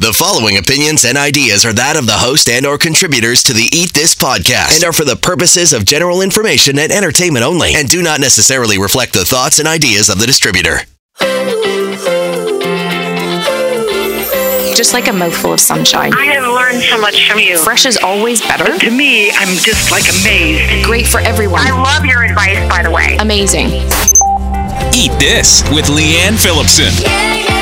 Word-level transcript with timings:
The 0.00 0.14
following 0.14 0.56
opinions 0.56 1.04
and 1.04 1.18
ideas 1.18 1.66
are 1.66 1.74
that 1.74 1.94
of 1.94 2.06
the 2.06 2.16
host 2.16 2.48
and 2.48 2.64
or 2.64 2.78
contributors 2.78 3.42
to 3.42 3.52
the 3.52 3.68
Eat 3.70 3.92
This 3.92 4.14
podcast 4.14 4.76
and 4.76 4.82
are 4.82 4.94
for 4.94 5.04
the 5.04 5.14
purposes 5.14 5.74
of 5.74 5.84
general 5.84 6.22
information 6.22 6.78
and 6.78 6.90
entertainment 6.90 7.44
only 7.44 7.74
and 7.74 7.86
do 7.86 8.00
not 8.00 8.18
necessarily 8.18 8.78
reflect 8.78 9.12
the 9.12 9.26
thoughts 9.26 9.58
and 9.58 9.68
ideas 9.68 10.08
of 10.08 10.18
the 10.18 10.24
distributor. 10.24 10.78
Just 14.74 14.94
like 14.94 15.08
a 15.08 15.12
mouthful 15.12 15.52
of 15.52 15.60
sunshine. 15.60 16.14
I 16.14 16.32
have 16.32 16.48
learned 16.48 16.82
so 16.82 16.98
much 16.98 17.28
from 17.28 17.38
you. 17.38 17.58
Fresh 17.58 17.84
is 17.84 17.98
always 17.98 18.40
better. 18.40 18.78
To 18.78 18.90
me, 18.90 19.30
I'm 19.32 19.54
just 19.58 19.90
like 19.90 20.08
amazed. 20.08 20.82
Great 20.82 21.06
for 21.06 21.20
everyone. 21.20 21.60
I 21.60 21.76
love 21.76 22.06
your 22.06 22.24
advice, 22.24 22.56
by 22.70 22.82
the 22.82 22.90
way. 22.90 23.18
Amazing. 23.20 23.66
Eat 24.96 25.12
This 25.20 25.62
with 25.68 25.92
Leanne 25.92 26.40
Phillipson. 26.40 27.59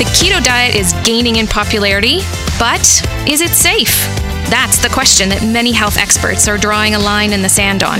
The 0.00 0.06
keto 0.06 0.42
diet 0.42 0.76
is 0.76 0.94
gaining 1.04 1.36
in 1.36 1.46
popularity, 1.46 2.20
but 2.58 2.80
is 3.28 3.42
it 3.42 3.50
safe? 3.50 4.06
That's 4.48 4.78
the 4.78 4.88
question 4.88 5.28
that 5.28 5.44
many 5.44 5.72
health 5.72 5.98
experts 5.98 6.48
are 6.48 6.56
drawing 6.56 6.94
a 6.94 6.98
line 6.98 7.34
in 7.34 7.42
the 7.42 7.50
sand 7.50 7.82
on. 7.82 7.98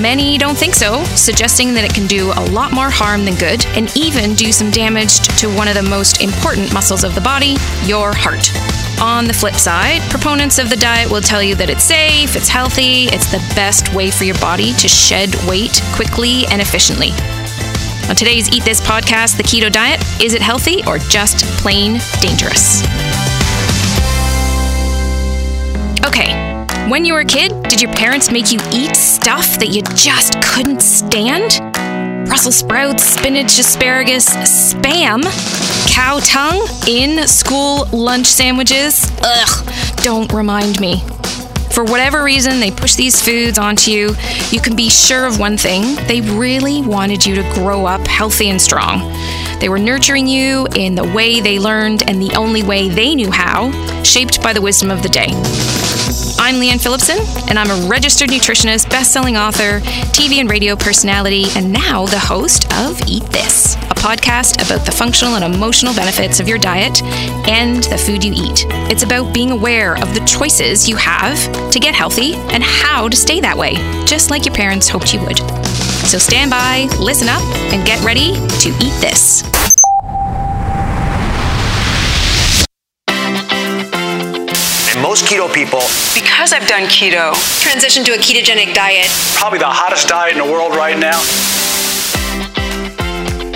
Many 0.00 0.38
don't 0.38 0.56
think 0.56 0.74
so, 0.74 1.02
suggesting 1.16 1.74
that 1.74 1.82
it 1.82 1.92
can 1.92 2.06
do 2.06 2.30
a 2.36 2.46
lot 2.52 2.70
more 2.72 2.88
harm 2.88 3.24
than 3.24 3.34
good 3.34 3.66
and 3.74 3.90
even 3.96 4.36
do 4.36 4.52
some 4.52 4.70
damage 4.70 5.18
to 5.40 5.48
one 5.48 5.66
of 5.66 5.74
the 5.74 5.82
most 5.82 6.22
important 6.22 6.72
muscles 6.72 7.02
of 7.02 7.16
the 7.16 7.20
body, 7.20 7.56
your 7.82 8.12
heart. 8.14 8.46
On 9.02 9.24
the 9.24 9.34
flip 9.34 9.56
side, 9.56 10.08
proponents 10.08 10.60
of 10.60 10.70
the 10.70 10.76
diet 10.76 11.10
will 11.10 11.20
tell 11.20 11.42
you 11.42 11.56
that 11.56 11.68
it's 11.68 11.82
safe, 11.82 12.36
it's 12.36 12.48
healthy, 12.48 13.06
it's 13.10 13.32
the 13.32 13.42
best 13.56 13.92
way 13.92 14.12
for 14.12 14.22
your 14.22 14.38
body 14.38 14.72
to 14.74 14.86
shed 14.86 15.34
weight 15.48 15.82
quickly 15.96 16.46
and 16.52 16.62
efficiently. 16.62 17.10
On 18.10 18.16
today's 18.16 18.50
Eat 18.52 18.64
This 18.64 18.80
podcast, 18.80 19.36
the 19.36 19.44
keto 19.44 19.70
diet 19.70 20.00
is 20.20 20.34
it 20.34 20.42
healthy 20.42 20.82
or 20.84 20.98
just 20.98 21.44
plain 21.62 22.00
dangerous? 22.20 22.82
Okay, 26.04 26.34
when 26.90 27.04
you 27.04 27.12
were 27.12 27.20
a 27.20 27.24
kid, 27.24 27.52
did 27.68 27.80
your 27.80 27.92
parents 27.92 28.32
make 28.32 28.50
you 28.50 28.58
eat 28.72 28.96
stuff 28.96 29.60
that 29.60 29.68
you 29.68 29.82
just 29.94 30.42
couldn't 30.42 30.82
stand? 30.82 31.60
Brussels 32.26 32.56
sprouts, 32.56 33.04
spinach, 33.04 33.56
asparagus, 33.60 34.28
spam, 34.28 35.22
cow 35.88 36.18
tongue 36.24 36.66
in 36.88 37.28
school 37.28 37.86
lunch 37.92 38.26
sandwiches? 38.26 39.08
Ugh, 39.22 39.72
don't 40.02 40.32
remind 40.32 40.80
me. 40.80 41.04
For 41.80 41.84
whatever 41.84 42.22
reason, 42.22 42.60
they 42.60 42.70
push 42.70 42.94
these 42.94 43.22
foods 43.22 43.56
onto 43.56 43.90
you. 43.90 44.14
You 44.50 44.60
can 44.60 44.76
be 44.76 44.90
sure 44.90 45.24
of 45.24 45.38
one 45.38 45.56
thing 45.56 45.94
they 46.08 46.20
really 46.20 46.82
wanted 46.82 47.24
you 47.24 47.34
to 47.36 47.42
grow 47.54 47.86
up 47.86 48.06
healthy 48.06 48.50
and 48.50 48.60
strong. 48.60 49.00
They 49.60 49.70
were 49.70 49.78
nurturing 49.78 50.26
you 50.26 50.68
in 50.74 50.94
the 50.94 51.04
way 51.04 51.40
they 51.40 51.58
learned 51.58 52.02
and 52.06 52.20
the 52.20 52.36
only 52.36 52.62
way 52.62 52.90
they 52.90 53.14
knew 53.14 53.30
how, 53.30 53.72
shaped 54.02 54.42
by 54.42 54.52
the 54.52 54.60
wisdom 54.60 54.90
of 54.90 55.02
the 55.02 55.08
day. 55.08 55.28
I'm 56.50 56.56
Leanne 56.56 56.82
Phillipson, 56.82 57.18
and 57.48 57.56
I'm 57.56 57.70
a 57.70 57.86
registered 57.86 58.28
nutritionist, 58.28 58.90
best-selling 58.90 59.36
author, 59.36 59.78
TV 60.10 60.40
and 60.40 60.50
radio 60.50 60.74
personality, 60.74 61.44
and 61.54 61.72
now 61.72 62.06
the 62.06 62.18
host 62.18 62.64
of 62.72 63.00
Eat 63.06 63.22
This, 63.26 63.76
a 63.76 63.94
podcast 63.94 64.56
about 64.66 64.84
the 64.84 64.90
functional 64.90 65.36
and 65.36 65.54
emotional 65.54 65.94
benefits 65.94 66.40
of 66.40 66.48
your 66.48 66.58
diet 66.58 67.04
and 67.48 67.84
the 67.84 67.96
food 67.96 68.24
you 68.24 68.32
eat. 68.32 68.66
It's 68.90 69.04
about 69.04 69.32
being 69.32 69.52
aware 69.52 69.94
of 69.94 70.12
the 70.12 70.24
choices 70.26 70.88
you 70.88 70.96
have 70.96 71.38
to 71.70 71.78
get 71.78 71.94
healthy 71.94 72.34
and 72.34 72.64
how 72.64 73.08
to 73.08 73.16
stay 73.16 73.38
that 73.38 73.56
way, 73.56 73.74
just 74.04 74.32
like 74.32 74.44
your 74.44 74.54
parents 74.54 74.88
hoped 74.88 75.14
you 75.14 75.20
would. 75.20 75.38
So 76.08 76.18
stand 76.18 76.50
by, 76.50 76.88
listen 76.98 77.28
up, 77.28 77.42
and 77.72 77.86
get 77.86 78.02
ready 78.02 78.32
to 78.34 78.68
eat 78.80 79.00
this. 79.00 79.44
Keto 85.30 85.52
people, 85.54 85.78
Because 86.12 86.52
I've 86.52 86.66
done 86.66 86.88
keto, 86.88 87.32
transition 87.62 88.02
to 88.04 88.12
a 88.12 88.16
ketogenic 88.16 88.74
diet. 88.74 89.06
probably 89.36 89.60
the 89.60 89.64
hottest 89.66 90.08
diet 90.08 90.32
in 90.32 90.38
the 90.38 90.44
world 90.52 90.74
right 90.74 90.98
now. 90.98 91.20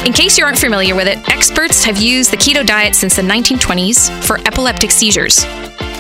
In 0.07 0.12
case 0.12 0.39
you 0.39 0.45
aren't 0.45 0.59
familiar 0.59 0.95
with 0.95 1.09
it, 1.09 1.19
experts 1.29 1.83
have 1.83 1.99
used 1.99 2.31
the 2.31 2.37
keto 2.37 2.65
diet 2.65 2.95
since 2.95 3.17
the 3.17 3.23
1920s 3.23 4.23
for 4.23 4.39
epileptic 4.47 4.93
seizures. 4.93 5.45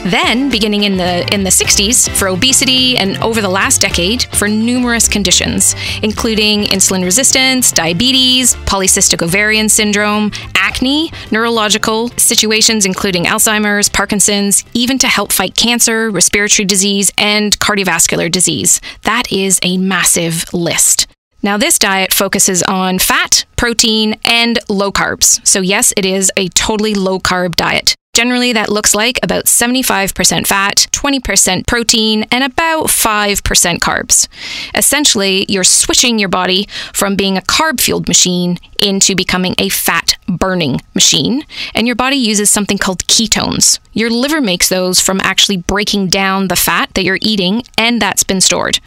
Then, 0.04 0.50
beginning 0.50 0.84
in 0.84 0.98
the 0.98 1.26
in 1.32 1.44
the 1.44 1.50
60s, 1.50 2.10
for 2.10 2.28
obesity 2.28 2.98
and 2.98 3.16
over 3.18 3.40
the 3.40 3.48
last 3.48 3.80
decade 3.80 4.24
for 4.34 4.48
numerous 4.48 5.08
conditions, 5.08 5.74
including 6.02 6.64
insulin 6.64 7.04
resistance, 7.04 7.72
diabetes, 7.72 8.54
polycystic 8.66 9.22
ovarian 9.22 9.68
syndrome, 9.68 10.30
acne, 10.54 11.10
neurological 11.30 12.08
situations 12.18 12.84
including 12.84 13.24
Alzheimer's, 13.24 13.88
Parkinson's, 13.88 14.62
even 14.74 14.98
to 14.98 15.08
help 15.08 15.32
fight 15.32 15.56
cancer, 15.56 16.10
respiratory 16.10 16.66
disease, 16.66 17.10
and 17.16 17.58
cardiovascular 17.58 18.30
disease. 18.30 18.82
That 19.02 19.32
is 19.32 19.58
a 19.62 19.78
massive 19.78 20.52
list. 20.52 21.06
Now, 21.42 21.56
this 21.56 21.78
diet 21.78 22.12
focuses 22.12 22.62
on 22.62 22.98
fat, 22.98 23.44
protein, 23.56 24.16
and 24.24 24.58
low 24.68 24.92
carbs. 24.92 25.46
So, 25.46 25.60
yes, 25.60 25.92
it 25.96 26.04
is 26.04 26.30
a 26.36 26.48
totally 26.48 26.94
low 26.94 27.18
carb 27.18 27.56
diet. 27.56 27.94
Generally, 28.14 28.52
that 28.52 28.68
looks 28.68 28.94
like 28.94 29.18
about 29.24 29.46
75% 29.46 30.46
fat, 30.46 30.86
20% 30.92 31.66
protein, 31.66 32.24
and 32.30 32.44
about 32.44 32.86
5% 32.86 33.78
carbs. 33.80 34.28
Essentially, 34.76 35.44
you're 35.48 35.64
switching 35.64 36.20
your 36.20 36.28
body 36.28 36.68
from 36.92 37.16
being 37.16 37.36
a 37.36 37.42
carb 37.42 37.80
fueled 37.80 38.06
machine 38.06 38.58
into 38.80 39.16
becoming 39.16 39.56
a 39.58 39.68
fat 39.68 40.16
burning 40.28 40.80
machine, 40.94 41.42
and 41.74 41.88
your 41.88 41.96
body 41.96 42.16
uses 42.16 42.50
something 42.50 42.78
called 42.78 43.04
ketones. 43.08 43.80
Your 43.92 44.10
liver 44.10 44.40
makes 44.40 44.68
those 44.68 45.00
from 45.00 45.20
actually 45.20 45.56
breaking 45.56 46.06
down 46.06 46.46
the 46.46 46.56
fat 46.56 46.94
that 46.94 47.02
you're 47.02 47.18
eating, 47.20 47.64
and 47.76 48.00
that's 48.00 48.22
been 48.22 48.40
stored. 48.40 48.78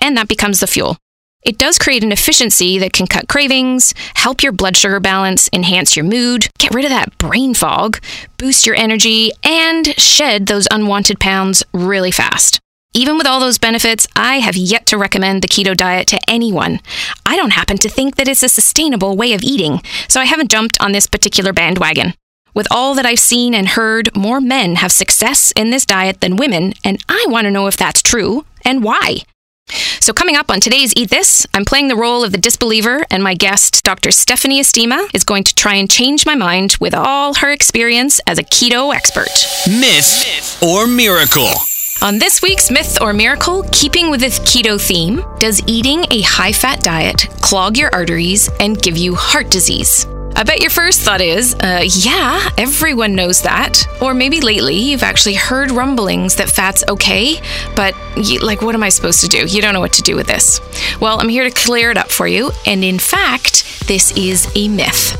And 0.00 0.16
that 0.16 0.28
becomes 0.28 0.60
the 0.60 0.68
fuel. 0.68 0.96
It 1.46 1.58
does 1.58 1.78
create 1.78 2.02
an 2.02 2.10
efficiency 2.10 2.76
that 2.80 2.92
can 2.92 3.06
cut 3.06 3.28
cravings, 3.28 3.94
help 4.14 4.42
your 4.42 4.50
blood 4.50 4.76
sugar 4.76 4.98
balance, 4.98 5.48
enhance 5.52 5.94
your 5.94 6.04
mood, 6.04 6.48
get 6.58 6.74
rid 6.74 6.84
of 6.84 6.90
that 6.90 7.16
brain 7.18 7.54
fog, 7.54 8.00
boost 8.36 8.66
your 8.66 8.74
energy, 8.74 9.30
and 9.44 9.86
shed 9.96 10.46
those 10.46 10.66
unwanted 10.72 11.20
pounds 11.20 11.62
really 11.72 12.10
fast. 12.10 12.58
Even 12.94 13.16
with 13.16 13.28
all 13.28 13.38
those 13.38 13.58
benefits, 13.58 14.08
I 14.16 14.40
have 14.40 14.56
yet 14.56 14.86
to 14.86 14.98
recommend 14.98 15.40
the 15.40 15.48
keto 15.48 15.76
diet 15.76 16.08
to 16.08 16.18
anyone. 16.26 16.80
I 17.24 17.36
don't 17.36 17.52
happen 17.52 17.76
to 17.78 17.88
think 17.88 18.16
that 18.16 18.26
it's 18.26 18.42
a 18.42 18.48
sustainable 18.48 19.16
way 19.16 19.32
of 19.32 19.44
eating, 19.44 19.82
so 20.08 20.20
I 20.20 20.24
haven't 20.24 20.50
jumped 20.50 20.80
on 20.80 20.90
this 20.90 21.06
particular 21.06 21.52
bandwagon. 21.52 22.14
With 22.54 22.66
all 22.72 22.94
that 22.94 23.06
I've 23.06 23.20
seen 23.20 23.54
and 23.54 23.68
heard, 23.68 24.16
more 24.16 24.40
men 24.40 24.76
have 24.76 24.90
success 24.90 25.52
in 25.54 25.70
this 25.70 25.86
diet 25.86 26.22
than 26.22 26.34
women, 26.34 26.72
and 26.82 26.98
I 27.08 27.24
want 27.28 27.44
to 27.44 27.52
know 27.52 27.68
if 27.68 27.76
that's 27.76 28.02
true 28.02 28.46
and 28.64 28.82
why. 28.82 29.20
So, 30.06 30.12
coming 30.12 30.36
up 30.36 30.52
on 30.52 30.60
today's 30.60 30.92
Eat 30.94 31.10
This, 31.10 31.48
I'm 31.52 31.64
playing 31.64 31.88
the 31.88 31.96
role 31.96 32.22
of 32.22 32.30
the 32.30 32.38
disbeliever, 32.38 33.04
and 33.10 33.24
my 33.24 33.34
guest, 33.34 33.82
Dr. 33.82 34.12
Stephanie 34.12 34.60
Estima, 34.60 35.08
is 35.12 35.24
going 35.24 35.42
to 35.42 35.54
try 35.54 35.74
and 35.74 35.90
change 35.90 36.24
my 36.24 36.36
mind 36.36 36.76
with 36.78 36.94
all 36.94 37.34
her 37.34 37.50
experience 37.50 38.20
as 38.28 38.38
a 38.38 38.44
keto 38.44 38.94
expert. 38.94 39.26
Myth 39.66 40.62
or 40.62 40.86
miracle? 40.86 41.50
On 42.02 42.18
this 42.18 42.40
week's 42.40 42.70
Myth 42.70 42.98
or 43.00 43.12
Miracle, 43.12 43.64
keeping 43.72 44.08
with 44.08 44.20
the 44.20 44.26
keto 44.26 44.80
theme, 44.80 45.24
does 45.38 45.60
eating 45.66 46.04
a 46.12 46.20
high 46.20 46.52
fat 46.52 46.84
diet 46.84 47.26
clog 47.40 47.76
your 47.76 47.92
arteries 47.92 48.48
and 48.60 48.80
give 48.80 48.96
you 48.96 49.16
heart 49.16 49.50
disease? 49.50 50.06
I 50.38 50.42
bet 50.42 50.60
your 50.60 50.68
first 50.68 51.00
thought 51.00 51.22
is, 51.22 51.54
uh, 51.54 51.82
yeah, 51.88 52.50
everyone 52.58 53.14
knows 53.14 53.40
that. 53.40 53.86
Or 54.02 54.12
maybe 54.12 54.42
lately 54.42 54.76
you've 54.76 55.02
actually 55.02 55.34
heard 55.34 55.70
rumblings 55.70 56.34
that 56.34 56.50
fat's 56.50 56.84
okay, 56.90 57.40
but 57.74 57.94
you, 58.18 58.40
like, 58.40 58.60
what 58.60 58.74
am 58.74 58.82
I 58.82 58.90
supposed 58.90 59.22
to 59.22 59.28
do? 59.28 59.46
You 59.46 59.62
don't 59.62 59.72
know 59.72 59.80
what 59.80 59.94
to 59.94 60.02
do 60.02 60.14
with 60.14 60.26
this. 60.26 60.60
Well, 61.00 61.18
I'm 61.18 61.30
here 61.30 61.44
to 61.44 61.50
clear 61.50 61.90
it 61.90 61.96
up 61.96 62.10
for 62.10 62.28
you, 62.28 62.50
and 62.66 62.84
in 62.84 62.98
fact, 62.98 63.88
this 63.88 64.14
is 64.14 64.46
a 64.54 64.68
myth. 64.68 65.16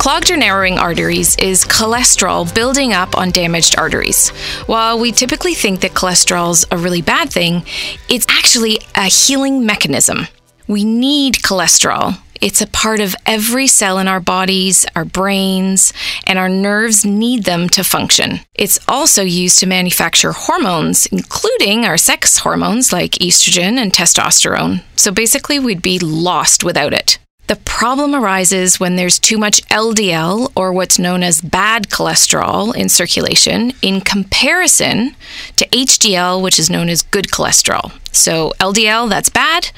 Clogged 0.00 0.32
or 0.32 0.36
narrowing 0.36 0.78
arteries 0.78 1.36
is 1.36 1.64
cholesterol 1.64 2.52
building 2.52 2.92
up 2.92 3.16
on 3.16 3.30
damaged 3.30 3.78
arteries. 3.78 4.30
While 4.66 4.98
we 4.98 5.12
typically 5.12 5.54
think 5.54 5.80
that 5.82 5.92
cholesterol's 5.94 6.66
a 6.72 6.76
really 6.76 7.02
bad 7.02 7.30
thing, 7.30 7.62
it's 8.08 8.26
actually 8.28 8.80
a 8.96 9.04
healing 9.04 9.64
mechanism. 9.64 10.26
We 10.66 10.84
need 10.84 11.34
cholesterol. 11.34 12.18
It's 12.40 12.62
a 12.62 12.66
part 12.66 13.00
of 13.00 13.14
every 13.26 13.66
cell 13.66 13.98
in 13.98 14.08
our 14.08 14.20
bodies, 14.20 14.86
our 14.96 15.04
brains, 15.04 15.92
and 16.26 16.38
our 16.38 16.48
nerves 16.48 17.04
need 17.04 17.44
them 17.44 17.68
to 17.70 17.84
function. 17.84 18.40
It's 18.54 18.80
also 18.88 19.22
used 19.22 19.58
to 19.58 19.66
manufacture 19.66 20.32
hormones, 20.32 21.04
including 21.06 21.84
our 21.84 21.98
sex 21.98 22.38
hormones 22.38 22.92
like 22.92 23.12
estrogen 23.12 23.76
and 23.76 23.92
testosterone. 23.92 24.82
So 24.96 25.12
basically, 25.12 25.58
we'd 25.58 25.82
be 25.82 25.98
lost 25.98 26.64
without 26.64 26.94
it. 26.94 27.18
The 27.50 27.56
problem 27.56 28.14
arises 28.14 28.78
when 28.78 28.94
there's 28.94 29.18
too 29.18 29.36
much 29.36 29.60
LDL, 29.68 30.52
or 30.54 30.72
what's 30.72 31.00
known 31.00 31.22
as 31.22 31.40
bad 31.40 31.88
cholesterol, 31.88 32.74
in 32.74 32.88
circulation 32.88 33.72
in 33.82 34.00
comparison 34.00 35.16
to 35.56 35.68
HDL, 35.68 36.40
which 36.40 36.58
is 36.58 36.70
known 36.70 36.88
as 36.88 37.02
good 37.02 37.26
cholesterol. 37.26 37.92
So, 38.12 38.52
LDL, 38.60 39.10
that's 39.10 39.28
bad, 39.28 39.72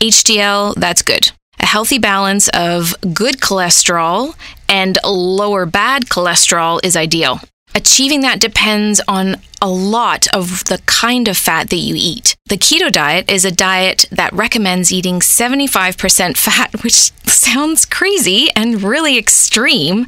HDL, 0.00 0.76
that's 0.76 1.02
good. 1.02 1.32
A 1.60 1.66
healthy 1.66 1.98
balance 1.98 2.48
of 2.48 2.94
good 3.14 3.40
cholesterol 3.40 4.34
and 4.68 4.98
lower 5.04 5.66
bad 5.66 6.06
cholesterol 6.06 6.80
is 6.84 6.96
ideal. 6.96 7.40
Achieving 7.74 8.22
that 8.22 8.40
depends 8.40 9.02
on 9.06 9.36
a 9.60 9.68
lot 9.68 10.26
of 10.34 10.64
the 10.64 10.80
kind 10.86 11.28
of 11.28 11.36
fat 11.36 11.68
that 11.68 11.76
you 11.76 11.94
eat. 11.94 12.34
The 12.46 12.56
keto 12.56 12.90
diet 12.90 13.30
is 13.30 13.44
a 13.44 13.50
diet 13.50 14.06
that 14.10 14.32
recommends 14.32 14.92
eating 14.92 15.20
75% 15.20 16.38
fat, 16.38 16.70
which 16.82 17.12
sounds 17.26 17.84
crazy 17.84 18.48
and 18.56 18.82
really 18.82 19.18
extreme, 19.18 20.06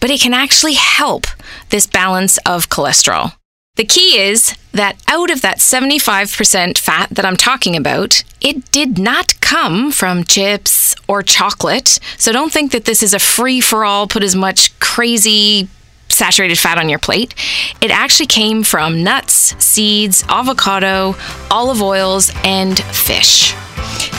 but 0.00 0.10
it 0.10 0.20
can 0.20 0.34
actually 0.34 0.74
help 0.74 1.26
this 1.70 1.86
balance 1.86 2.36
of 2.44 2.68
cholesterol. 2.68 3.37
The 3.78 3.84
key 3.84 4.18
is 4.18 4.56
that 4.72 5.00
out 5.06 5.30
of 5.30 5.40
that 5.42 5.58
75% 5.58 6.76
fat 6.76 7.10
that 7.10 7.24
I'm 7.24 7.36
talking 7.36 7.76
about, 7.76 8.24
it 8.40 8.68
did 8.72 8.98
not 8.98 9.40
come 9.40 9.92
from 9.92 10.24
chips 10.24 10.96
or 11.06 11.22
chocolate. 11.22 12.00
So 12.16 12.32
don't 12.32 12.52
think 12.52 12.72
that 12.72 12.86
this 12.86 13.04
is 13.04 13.14
a 13.14 13.20
free 13.20 13.60
for 13.60 13.84
all, 13.84 14.08
put 14.08 14.24
as 14.24 14.34
much 14.34 14.76
crazy 14.80 15.68
saturated 16.08 16.58
fat 16.58 16.76
on 16.76 16.88
your 16.88 16.98
plate. 16.98 17.36
It 17.80 17.92
actually 17.92 18.26
came 18.26 18.64
from 18.64 19.04
nuts, 19.04 19.54
seeds, 19.64 20.24
avocado, 20.28 21.14
olive 21.48 21.80
oils, 21.80 22.32
and 22.42 22.80
fish. 22.82 23.54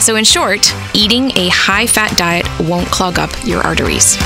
So, 0.00 0.16
in 0.16 0.24
short, 0.24 0.74
eating 0.94 1.36
a 1.36 1.50
high 1.50 1.86
fat 1.86 2.16
diet 2.16 2.46
won't 2.60 2.88
clog 2.88 3.18
up 3.18 3.30
your 3.44 3.60
arteries. 3.60 4.16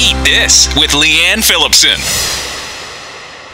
Eat 0.00 0.16
This 0.24 0.74
with 0.74 0.92
Leanne 0.92 1.44
Phillipson. 1.44 2.43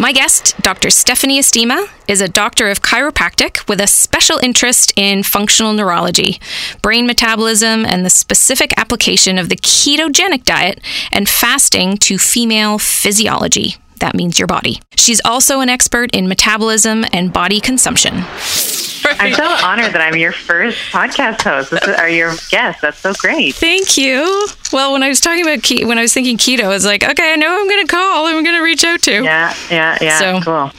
My 0.00 0.12
guest, 0.12 0.55
Dr. 0.62 0.88
Stephanie 0.88 1.38
Estima, 1.38 1.87
is 2.08 2.23
a 2.23 2.26
doctor 2.26 2.70
of 2.70 2.81
chiropractic 2.81 3.69
with 3.69 3.82
a 3.82 3.87
special 3.87 4.38
interest 4.38 4.94
in 4.97 5.23
functional 5.23 5.75
neurology, 5.75 6.41
brain 6.81 7.06
metabolism, 7.06 7.85
and 7.85 8.02
the 8.02 8.08
specific 8.08 8.73
application 8.79 9.37
of 9.37 9.50
the 9.50 9.56
ketogenic 9.56 10.44
diet 10.44 10.81
and 11.12 11.29
fasting 11.29 11.99
to 11.99 12.17
female 12.17 12.79
physiology. 12.79 13.76
That 14.00 14.14
means 14.14 14.38
your 14.38 14.47
body. 14.49 14.81
She's 14.97 15.20
also 15.25 15.61
an 15.61 15.69
expert 15.69 16.14
in 16.14 16.29
metabolism 16.29 17.05
and 17.12 17.32
body 17.32 17.61
consumption. 17.61 18.25
I'm 19.05 19.32
so 19.35 19.44
honored 19.44 19.93
that 19.94 20.00
I'm 20.02 20.17
your 20.17 20.32
first 20.32 20.76
podcast 20.93 21.43
host. 21.43 21.70
This 21.70 21.82
is, 21.82 21.88
are 21.97 22.08
your 22.08 22.35
guest. 22.50 22.81
That's 22.82 22.99
so 22.99 23.12
great. 23.14 23.55
Thank 23.55 23.97
you. 23.97 24.47
Well, 24.73 24.93
when 24.93 25.02
I 25.02 25.08
was 25.08 25.20
talking 25.20 25.43
about 25.43 25.61
ke- 25.62 25.87
when 25.87 25.99
I 25.99 26.02
was 26.02 26.12
thinking 26.12 26.37
keto, 26.37 26.64
I 26.64 26.69
was 26.69 26.85
like, 26.85 27.02
okay, 27.02 27.32
I 27.32 27.37
know 27.37 27.49
I'm 27.58 27.69
going 27.69 27.87
to 27.87 27.91
call. 27.91 28.26
I'm 28.26 28.43
going 28.44 28.56
to 28.56 28.62
reach 28.62 28.85
out 28.85 29.00
to. 29.02 29.23
Yeah, 29.23 29.55
yeah, 29.70 29.99
yeah. 30.00 30.19
So- 30.19 30.41
cool. 30.43 30.70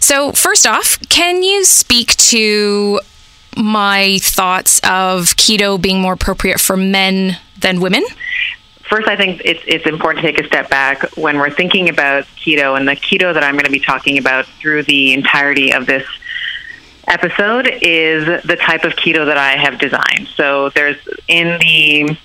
So, 0.00 0.30
first 0.32 0.66
off, 0.66 0.98
can 1.08 1.42
you 1.42 1.64
speak 1.64 2.14
to 2.16 3.00
my 3.56 4.18
thoughts 4.22 4.78
of 4.84 5.34
keto 5.36 5.80
being 5.80 6.00
more 6.00 6.12
appropriate 6.12 6.60
for 6.60 6.76
men 6.76 7.38
than 7.60 7.80
women? 7.80 8.04
First, 8.88 9.08
I 9.08 9.16
think 9.16 9.42
it's 9.44 9.62
it's 9.66 9.86
important 9.86 10.24
to 10.24 10.32
take 10.32 10.40
a 10.40 10.46
step 10.46 10.70
back 10.70 11.02
when 11.16 11.38
we're 11.38 11.50
thinking 11.50 11.88
about 11.88 12.24
keto 12.36 12.76
and 12.76 12.86
the 12.86 12.92
keto 12.96 13.34
that 13.34 13.42
I'm 13.42 13.54
going 13.54 13.64
to 13.64 13.70
be 13.70 13.80
talking 13.80 14.18
about 14.18 14.46
through 14.46 14.84
the 14.84 15.12
entirety 15.12 15.72
of 15.72 15.86
this 15.86 16.06
episode 17.08 17.68
is 17.82 18.24
the 18.44 18.56
type 18.56 18.84
of 18.84 18.92
keto 18.92 19.26
that 19.26 19.38
I 19.38 19.52
have 19.56 19.78
designed. 19.78 20.28
So 20.36 20.70
there's 20.70 20.96
in 21.28 21.58
the 21.60 22.16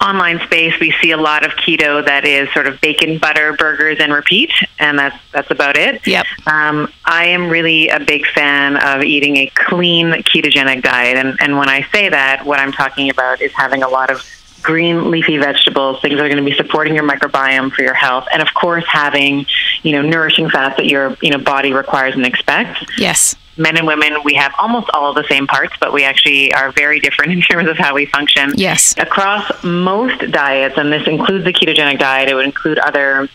online 0.00 0.38
space 0.40 0.74
we 0.78 0.92
see 1.00 1.10
a 1.12 1.16
lot 1.16 1.44
of 1.44 1.52
keto 1.52 2.04
that 2.04 2.26
is 2.26 2.52
sort 2.52 2.66
of 2.66 2.78
bacon 2.82 3.16
butter 3.18 3.54
burgers 3.54 3.96
and 3.98 4.12
repeat 4.12 4.50
and 4.78 4.98
that's 4.98 5.16
that's 5.32 5.50
about 5.50 5.74
it 5.78 6.06
Yep. 6.06 6.26
um, 6.46 6.92
i 7.06 7.24
am 7.24 7.48
really 7.48 7.88
a 7.88 7.98
big 7.98 8.26
fan 8.26 8.76
of 8.76 9.02
eating 9.02 9.38
a 9.38 9.46
clean 9.54 10.08
ketogenic 10.24 10.82
diet 10.82 11.16
and, 11.16 11.38
and 11.40 11.56
when 11.56 11.70
i 11.70 11.80
say 11.92 12.10
that 12.10 12.44
what 12.44 12.58
i'm 12.58 12.72
talking 12.72 13.08
about 13.08 13.40
is 13.40 13.52
having 13.52 13.82
a 13.82 13.88
lot 13.88 14.10
of 14.10 14.20
green 14.62 15.10
leafy 15.10 15.36
vegetables 15.38 16.00
things 16.00 16.14
that 16.16 16.24
are 16.24 16.28
going 16.28 16.42
to 16.44 16.50
be 16.50 16.56
supporting 16.56 16.94
your 16.94 17.04
microbiome 17.08 17.70
for 17.72 17.82
your 17.82 17.94
health 17.94 18.26
and 18.32 18.42
of 18.42 18.48
course 18.54 18.84
having 18.88 19.46
you 19.82 19.92
know 19.92 20.02
nourishing 20.02 20.48
fats 20.50 20.76
that 20.76 20.86
your 20.86 21.16
you 21.22 21.30
know 21.30 21.38
body 21.38 21.72
requires 21.72 22.14
and 22.14 22.26
expects 22.26 22.84
Yes. 22.98 23.36
men 23.56 23.76
and 23.76 23.86
women, 23.86 24.16
we 24.24 24.34
have 24.34 24.52
almost 24.58 24.88
all 24.92 25.14
the 25.14 25.24
same 25.28 25.46
parts, 25.46 25.74
but 25.80 25.92
we 25.92 26.04
actually 26.04 26.52
are 26.52 26.72
very 26.72 27.00
different 27.00 27.32
in 27.36 27.40
terms 27.40 27.68
of 27.68 27.76
how 27.78 27.94
we 27.94 28.04
function. 28.06 28.52
Yes. 28.56 28.94
Across 28.98 29.64
most 29.64 30.18
diets, 30.30 30.76
and 30.76 30.92
this 30.92 31.06
includes 31.06 31.44
the 31.44 31.52
ketogenic 31.52 31.98
diet, 31.98 32.28
it 32.28 32.34
would 32.34 32.44
include 32.44 32.78
other 32.78 33.28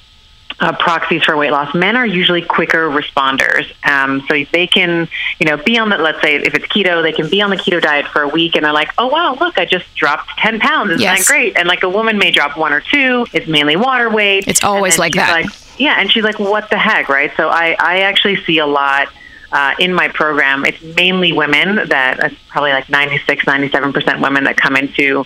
uh, 0.61 0.71
proxies 0.77 1.23
for 1.23 1.35
weight 1.35 1.51
loss. 1.51 1.73
Men 1.73 1.95
are 1.97 2.05
usually 2.05 2.41
quicker 2.43 2.87
responders, 2.89 3.65
um, 3.83 4.21
so 4.29 4.45
they 4.51 4.67
can, 4.67 5.09
you 5.39 5.45
know, 5.47 5.57
be 5.57 5.77
on 5.77 5.89
the. 5.89 5.97
Let's 5.97 6.21
say 6.21 6.35
if 6.35 6.53
it's 6.53 6.65
keto, 6.67 7.01
they 7.01 7.11
can 7.11 7.29
be 7.29 7.41
on 7.41 7.49
the 7.49 7.55
keto 7.57 7.81
diet 7.81 8.05
for 8.07 8.21
a 8.21 8.27
week, 8.27 8.55
and 8.55 8.63
they're 8.63 8.71
like, 8.71 8.91
"Oh 8.97 9.07
wow, 9.07 9.35
look, 9.39 9.57
I 9.57 9.65
just 9.65 9.93
dropped 9.95 10.29
ten 10.37 10.59
pounds. 10.59 10.91
Isn't 10.91 11.01
Yes. 11.01 11.19
that 11.27 11.31
great?" 11.31 11.57
And 11.57 11.67
like 11.67 11.83
a 11.83 11.89
woman 11.89 12.17
may 12.17 12.31
drop 12.31 12.57
one 12.57 12.71
or 12.71 12.79
two. 12.79 13.25
It's 13.33 13.47
mainly 13.47 13.75
water 13.75 14.09
weight. 14.09 14.47
It's 14.47 14.63
always 14.63 14.99
like 14.99 15.13
that. 15.15 15.31
Like, 15.31 15.47
yeah, 15.79 15.95
and 15.99 16.11
she's 16.11 16.23
like, 16.23 16.39
"What 16.39 16.69
the 16.69 16.77
heck?" 16.77 17.09
Right? 17.09 17.31
So 17.35 17.49
I, 17.49 17.75
I 17.79 18.01
actually 18.01 18.35
see 18.43 18.59
a 18.59 18.67
lot 18.67 19.07
uh, 19.51 19.73
in 19.79 19.93
my 19.93 20.09
program. 20.09 20.63
It's 20.65 20.81
mainly 20.95 21.33
women 21.33 21.87
that 21.89 22.19
it's 22.19 22.35
probably 22.49 22.71
like 22.71 22.87
96, 22.87 23.47
97 23.47 23.93
percent 23.93 24.21
women 24.21 24.43
that 24.43 24.57
come 24.57 24.75
into 24.75 25.25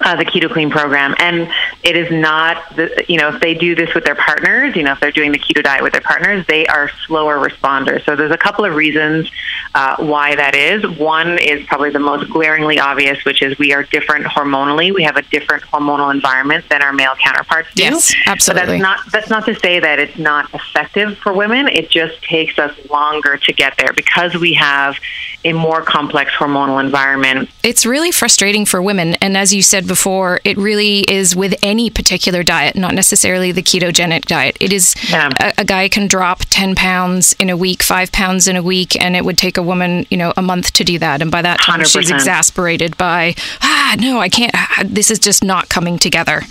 uh, 0.00 0.16
the 0.16 0.24
keto 0.24 0.50
clean 0.50 0.70
program. 0.70 1.14
And 1.18 1.50
it 1.82 1.96
is 1.96 2.10
not 2.10 2.76
the, 2.76 3.04
you 3.08 3.18
know 3.18 3.28
if 3.28 3.40
they 3.40 3.54
do 3.54 3.74
this 3.74 3.94
with 3.94 4.04
their 4.04 4.14
partners 4.14 4.76
you 4.76 4.82
know 4.82 4.92
if 4.92 5.00
they're 5.00 5.12
doing 5.12 5.32
the 5.32 5.38
keto 5.38 5.62
diet 5.62 5.82
with 5.82 5.92
their 5.92 6.02
partners 6.02 6.46
they 6.46 6.66
are 6.66 6.90
slower 7.06 7.38
responders. 7.38 8.04
So 8.04 8.16
there's 8.16 8.32
a 8.32 8.38
couple 8.38 8.64
of 8.64 8.74
reasons 8.74 9.30
uh, 9.74 9.96
why 9.98 10.34
that 10.34 10.54
is. 10.54 10.86
One 10.98 11.38
is 11.38 11.64
probably 11.66 11.90
the 11.90 11.98
most 11.98 12.30
glaringly 12.30 12.78
obvious 12.78 13.24
which 13.24 13.42
is 13.42 13.58
we 13.58 13.72
are 13.72 13.82
different 13.84 14.26
hormonally. 14.26 14.92
We 14.94 15.02
have 15.04 15.16
a 15.16 15.22
different 15.22 15.62
hormonal 15.64 16.12
environment 16.12 16.64
than 16.68 16.82
our 16.82 16.92
male 16.92 17.14
counterparts 17.22 17.72
do. 17.74 17.84
Yes, 17.84 18.14
but 18.24 18.32
absolutely. 18.32 18.78
that's 18.78 18.82
not 18.82 19.12
that's 19.12 19.30
not 19.30 19.46
to 19.46 19.54
say 19.54 19.80
that 19.80 19.98
it's 19.98 20.18
not 20.18 20.52
effective 20.54 21.18
for 21.18 21.32
women. 21.32 21.68
It 21.68 21.90
just 21.90 22.22
takes 22.22 22.58
us 22.58 22.76
longer 22.90 23.36
to 23.36 23.52
get 23.52 23.76
there 23.76 23.92
because 23.94 24.34
we 24.34 24.54
have 24.54 24.96
a 25.44 25.52
more 25.52 25.82
complex 25.82 26.32
hormonal 26.32 26.82
environment. 26.82 27.48
It's 27.62 27.86
really 27.86 28.10
frustrating 28.10 28.64
for 28.66 28.82
women. 28.82 29.14
And 29.14 29.36
as 29.36 29.54
you 29.54 29.62
said 29.62 29.86
before, 29.94 30.38
it 30.44 30.56
really 30.56 31.00
is 31.10 31.34
with 31.34 31.52
any 31.64 31.90
particular 31.90 32.44
diet, 32.44 32.76
not 32.76 32.94
necessarily 32.94 33.50
the 33.50 33.60
ketogenic 33.60 34.24
diet. 34.26 34.56
It 34.60 34.72
is 34.72 34.94
Yeah. 35.10 35.30
a, 35.40 35.52
a 35.58 35.64
guy 35.64 35.88
can 35.88 36.06
drop 36.06 36.42
10 36.48 36.76
pounds 36.76 37.34
in 37.40 37.50
a 37.50 37.56
week, 37.56 37.82
five 37.82 38.12
pounds 38.12 38.46
in 38.46 38.54
a 38.54 38.62
week, 38.62 38.94
and 39.02 39.16
it 39.16 39.24
would 39.24 39.36
take 39.36 39.56
a 39.56 39.62
woman, 39.62 40.06
you 40.08 40.16
know, 40.16 40.32
a 40.36 40.42
month 40.42 40.72
to 40.74 40.84
do 40.84 40.96
that. 41.00 41.20
And 41.20 41.28
by 41.32 41.42
that 41.42 41.58
time, 41.60 41.80
she's 41.82 42.08
100%. 42.08 42.14
exasperated 42.14 42.96
by, 42.96 43.34
ah, 43.62 43.96
no, 43.98 44.20
I 44.20 44.28
can't, 44.28 44.52
ah, 44.54 44.84
this 44.84 45.10
is 45.10 45.18
just 45.18 45.42
not 45.42 45.68
coming 45.68 45.98
together. 45.98 46.42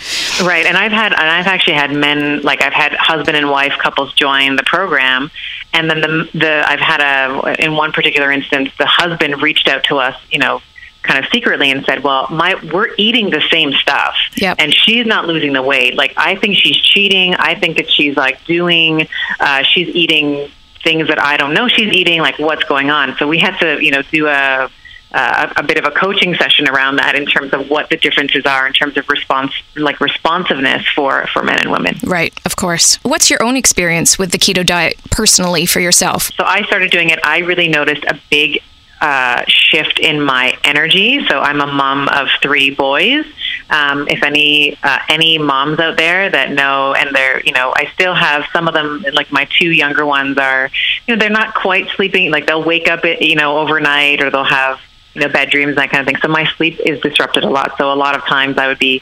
Right, 0.44 0.65
and 0.65 0.75
I've 0.75 0.92
had, 0.92 1.13
and 1.13 1.21
I've 1.37 1.47
actually 1.47 1.75
had 1.75 1.94
men, 1.94 2.42
like 2.42 2.61
I've 2.61 2.73
had 2.73 2.92
husband 2.95 3.37
and 3.37 3.49
wife 3.49 3.75
couples 3.80 4.11
join 4.16 4.57
the 4.57 4.64
program, 4.64 5.31
and 5.71 5.90
then 5.90 6.02
the 6.02 6.30
the 6.33 6.64
I've 6.68 6.80
had 6.81 6.99
a 6.99 7.56
in 7.64 7.75
one 7.75 7.92
particular 7.94 8.31
instance, 8.31 8.69
the 8.78 8.87
husband 8.87 9.42
reached 9.42 9.68
out 9.69 9.83
to 9.85 9.97
us, 9.99 10.16
you 10.31 10.40
know, 10.40 10.61
kind 11.03 11.23
of 11.23 11.29
secretly 11.31 11.71
and 11.71 11.85
said, 11.85 12.03
"Well, 12.03 12.27
my 12.29 12.56
we're 12.73 12.89
eating 12.97 13.29
the 13.29 13.41
same 13.51 13.73
stuff, 13.73 14.15
Yep. 14.35 14.57
and 14.59 14.73
she's 14.73 15.06
not 15.06 15.25
losing 15.27 15.53
the 15.53 15.61
weight. 15.61 15.95
Like 15.95 16.13
I 16.18 16.35
think 16.35 16.57
she's 16.57 16.77
cheating. 16.77 17.35
I 17.35 17.56
think 17.56 17.77
that 17.77 17.89
she's 17.89 18.15
like 18.18 18.44
doing, 18.45 19.07
uh, 19.39 19.63
she's 19.63 19.87
eating." 19.89 20.49
things 20.81 21.09
that 21.09 21.21
I 21.21 21.35
don't 21.35 21.53
know 21.53 21.68
she's 21.68 21.91
eating 21.91 22.21
like 22.21 22.39
what's 22.39 22.63
going 22.63 22.89
on 22.89 23.13
so 23.18 23.27
we 23.27 23.37
had 23.37 23.57
to 23.59 23.83
you 23.83 23.91
know 23.91 24.01
do 24.13 24.27
a 24.27 24.69
uh, 25.11 25.53
a 25.56 25.63
bit 25.63 25.77
of 25.77 25.85
a 25.85 25.91
coaching 25.91 26.35
session 26.35 26.69
around 26.69 26.97
that 26.97 27.15
in 27.15 27.25
terms 27.25 27.51
of 27.53 27.69
what 27.69 27.89
the 27.89 27.97
differences 27.97 28.45
are 28.45 28.68
in 28.68 28.73
terms 28.73 28.95
of 28.95 29.09
response, 29.09 29.51
like 29.75 29.99
responsiveness 29.99 30.85
for 30.95 31.27
for 31.33 31.44
men 31.44 31.59
and 31.59 31.71
women. 31.71 31.97
Right, 32.03 32.33
of 32.45 32.56
course. 32.56 32.97
What's 33.01 33.29
your 33.29 33.41
own 33.41 33.57
experience 33.57 34.19
with 34.19 34.31
the 34.31 34.37
keto 34.37 34.65
diet 34.65 34.99
personally 35.09 35.65
for 35.65 35.79
yourself? 35.79 36.31
So 36.37 36.44
I 36.45 36.61
started 36.63 36.91
doing 36.91 37.09
it. 37.09 37.19
I 37.23 37.39
really 37.39 37.68
noticed 37.69 38.03
a 38.06 38.19
big 38.29 38.61
uh, 39.01 39.44
shift 39.47 39.99
in 39.99 40.21
my 40.21 40.57
energy. 40.63 41.25
So 41.27 41.39
I'm 41.39 41.61
a 41.61 41.68
mom 41.68 42.09
of 42.09 42.27
three 42.41 42.71
boys. 42.71 43.25
Um, 43.69 44.07
if 44.07 44.23
any 44.23 44.77
uh, 44.83 44.99
any 45.09 45.37
moms 45.37 45.79
out 45.79 45.97
there 45.97 46.29
that 46.29 46.51
know, 46.51 46.94
and 46.94 47.15
they're 47.15 47.41
you 47.41 47.51
know, 47.53 47.71
I 47.75 47.85
still 47.94 48.13
have 48.13 48.45
some 48.51 48.68
of 48.68 48.73
them. 48.73 49.06
Like 49.13 49.31
my 49.31 49.45
two 49.45 49.71
younger 49.71 50.06
ones 50.06 50.37
are, 50.37 50.69
you 51.07 51.15
know, 51.15 51.19
they're 51.19 51.29
not 51.29 51.53
quite 51.53 51.87
sleeping. 51.95 52.31
Like 52.31 52.47
they'll 52.47 52.63
wake 52.63 52.87
up, 52.89 53.03
you 53.03 53.35
know, 53.35 53.59
overnight, 53.59 54.21
or 54.21 54.29
they'll 54.29 54.44
have 54.44 54.79
you 55.13 55.21
know 55.21 55.29
bad 55.29 55.49
dreams 55.49 55.69
and 55.69 55.77
that 55.77 55.91
kind 55.91 56.01
of 56.01 56.07
thing. 56.07 56.19
So 56.21 56.27
my 56.27 56.45
sleep 56.57 56.79
is 56.85 56.99
disrupted 57.01 57.44
a 57.44 57.49
lot. 57.49 57.77
So 57.77 57.91
a 57.91 57.95
lot 57.95 58.15
of 58.15 58.23
times 58.25 58.57
I 58.57 58.68
would 58.68 58.79
be 58.79 59.01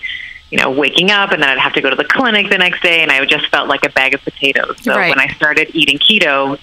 you 0.50 0.58
know, 0.58 0.72
waking 0.72 1.12
up 1.12 1.32
and 1.32 1.42
then 1.44 1.50
I'd 1.50 1.58
have 1.58 1.74
to 1.74 1.82
go 1.82 1.90
to 1.90 1.96
the 1.96 2.06
clinic 2.06 2.50
the 2.50 2.58
next 2.58 2.82
day 2.82 3.02
and 3.02 3.12
I 3.12 3.24
just 3.26 3.48
felt 3.48 3.68
like 3.68 3.84
a 3.84 3.90
bag 3.90 4.14
of 4.14 4.24
potatoes. 4.24 4.78
So 4.82 4.96
Right. 4.96 5.10
when 5.10 5.20
I 5.20 5.28
started 5.34 5.72
eating 5.74 5.98
keto, 5.98 6.58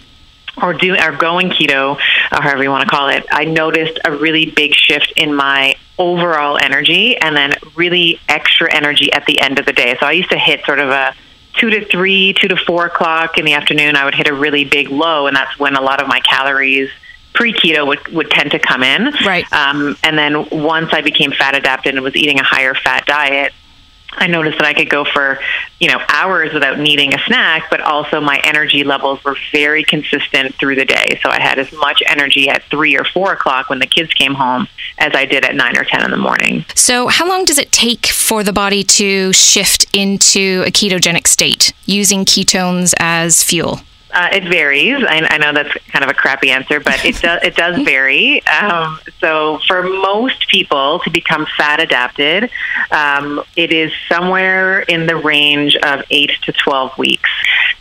or 0.61 0.73
do 0.73 0.97
or 0.97 1.13
going 1.13 1.51
keto, 1.51 1.97
or 2.33 2.43
however 2.43 2.63
you 2.63 2.71
want 2.71 2.89
to 2.89 2.91
call 2.91 3.09
it, 3.09 3.25
I 3.31 3.45
noticed 3.45 3.99
a 4.05 4.13
really 4.13 4.47
big 4.47 4.75
shift 4.75 5.13
in 5.17 5.35
my 5.35 5.77
overall 5.99 6.59
energy, 6.59 7.17
and 7.17 7.37
then 7.37 7.55
really 7.75 8.21
extra 8.29 8.73
energy 8.73 9.13
at 9.13 9.27
the 9.27 9.41
end 9.41 9.59
of 9.59 9.67
the 9.67 9.73
day. 9.73 9.97
So 10.01 10.07
I 10.07 10.13
used 10.13 10.31
to 10.31 10.39
hit 10.39 10.65
sort 10.65 10.81
of 10.81 10.91
a 10.91 11.15
two 11.55 11.71
to 11.71 11.85
three, 11.85 12.33
two 12.33 12.49
to 12.49 12.57
four 12.57 12.87
o'clock 12.87 13.39
in 13.39 13.45
the 13.45 13.55
afternoon. 13.55 13.97
I 13.97 14.05
would 14.05 14.15
hit 14.15 14.29
a 14.29 14.35
really 14.35 14.65
big 14.65 14.89
low, 14.89 15.27
and 15.27 15.37
that's 15.37 15.59
when 15.59 15.77
a 15.77 15.81
lot 15.81 16.01
of 16.03 16.09
my 16.09 16.21
calories 16.21 16.91
pre 17.33 17.53
keto 17.53 17.87
would, 17.87 18.07
would 18.09 18.31
tend 18.31 18.53
to 18.53 18.59
come 18.59 18.83
in. 18.83 19.13
Right. 19.25 19.51
Um, 19.53 19.97
and 20.03 20.17
then 20.17 20.49
once 20.51 20.93
I 20.93 21.01
became 21.01 21.33
fat 21.33 21.55
adapted 21.55 21.95
and 21.95 22.03
was 22.03 22.17
eating 22.17 22.39
a 22.39 22.45
higher 22.45 22.75
fat 22.75 23.07
diet, 23.07 23.53
I 24.17 24.27
noticed 24.27 24.59
that 24.59 24.67
I 24.67 24.75
could 24.75 24.89
go 24.89 25.05
for, 25.05 25.39
you 25.81 25.89
know, 25.89 26.01
hours 26.09 26.53
without 26.53 26.79
needing 26.79 27.15
a 27.15 27.19
snack, 27.21 27.69
but 27.71 27.81
also 27.81 28.21
my 28.21 28.41
energy 28.45 28.85
levels 28.85 29.23
were 29.25 29.37
very 29.53 29.85
consistent 29.85 30.55
through 30.55 30.77
the 30.77 30.85
day. 30.85 31.19
So 31.23 31.31
I 31.31 31.41
had 31.41 31.59
as 31.59 31.73
much 31.73 32.03
energy 32.07 32.49
at 32.49 32.63
three 32.65 32.97
or 32.97 33.05
four 33.05 33.33
o'clock 33.33 33.71
when 33.71 33.79
the 33.79 33.87
kids 33.87 34.13
came 34.13 34.35
home 34.35 34.69
as 34.99 35.15
I 35.15 35.25
did 35.25 35.45
at 35.45 35.55
nine 35.55 35.77
or 35.77 35.85
10 35.85 36.05
in 36.05 36.11
the 36.11 36.17
morning. 36.17 36.65
So, 36.75 37.09
how 37.09 37.29
long 37.29 37.45
does 37.45 37.59
it 37.59 37.73
take 37.73 38.07
for 38.07 38.45
the 38.45 38.53
body 38.53 38.85
to 38.85 39.33
shift 39.33 39.87
into 39.93 40.63
a 40.67 40.71
ketogenic 40.71 41.27
state 41.27 41.73
using 41.87 42.25
ketones 42.25 42.95
as 42.99 43.43
fuel? 43.43 43.81
Uh, 44.15 44.29
it 44.33 44.45
varies. 44.45 45.05
I, 45.07 45.27
I 45.29 45.39
know 45.39 45.53
that's 45.53 45.75
kind 45.89 46.05
of 46.05 46.11
a 46.11 46.15
crappy 46.15 46.51
answer, 46.51 46.79
but 46.79 47.05
it 47.05 47.21
does 47.21 47.43
it 47.43 47.57
does 47.57 47.83
vary. 47.85 48.47
Um, 48.47 49.01
so 49.19 49.59
for 49.67 49.83
most 49.83 50.49
people 50.49 51.01
to 51.01 51.11
become 51.11 51.47
fat 51.57 51.81
adapted, 51.81 52.49
um, 52.93 53.43
it 53.57 53.73
is 53.73 53.93
somewhere 54.09 54.81
in 54.81 55.07
the 55.07 55.17
range 55.17 55.77
of 55.77 56.05
eight 56.11 56.31
to 56.43 56.53
twelve 56.53 56.97
weeks. 56.97 57.29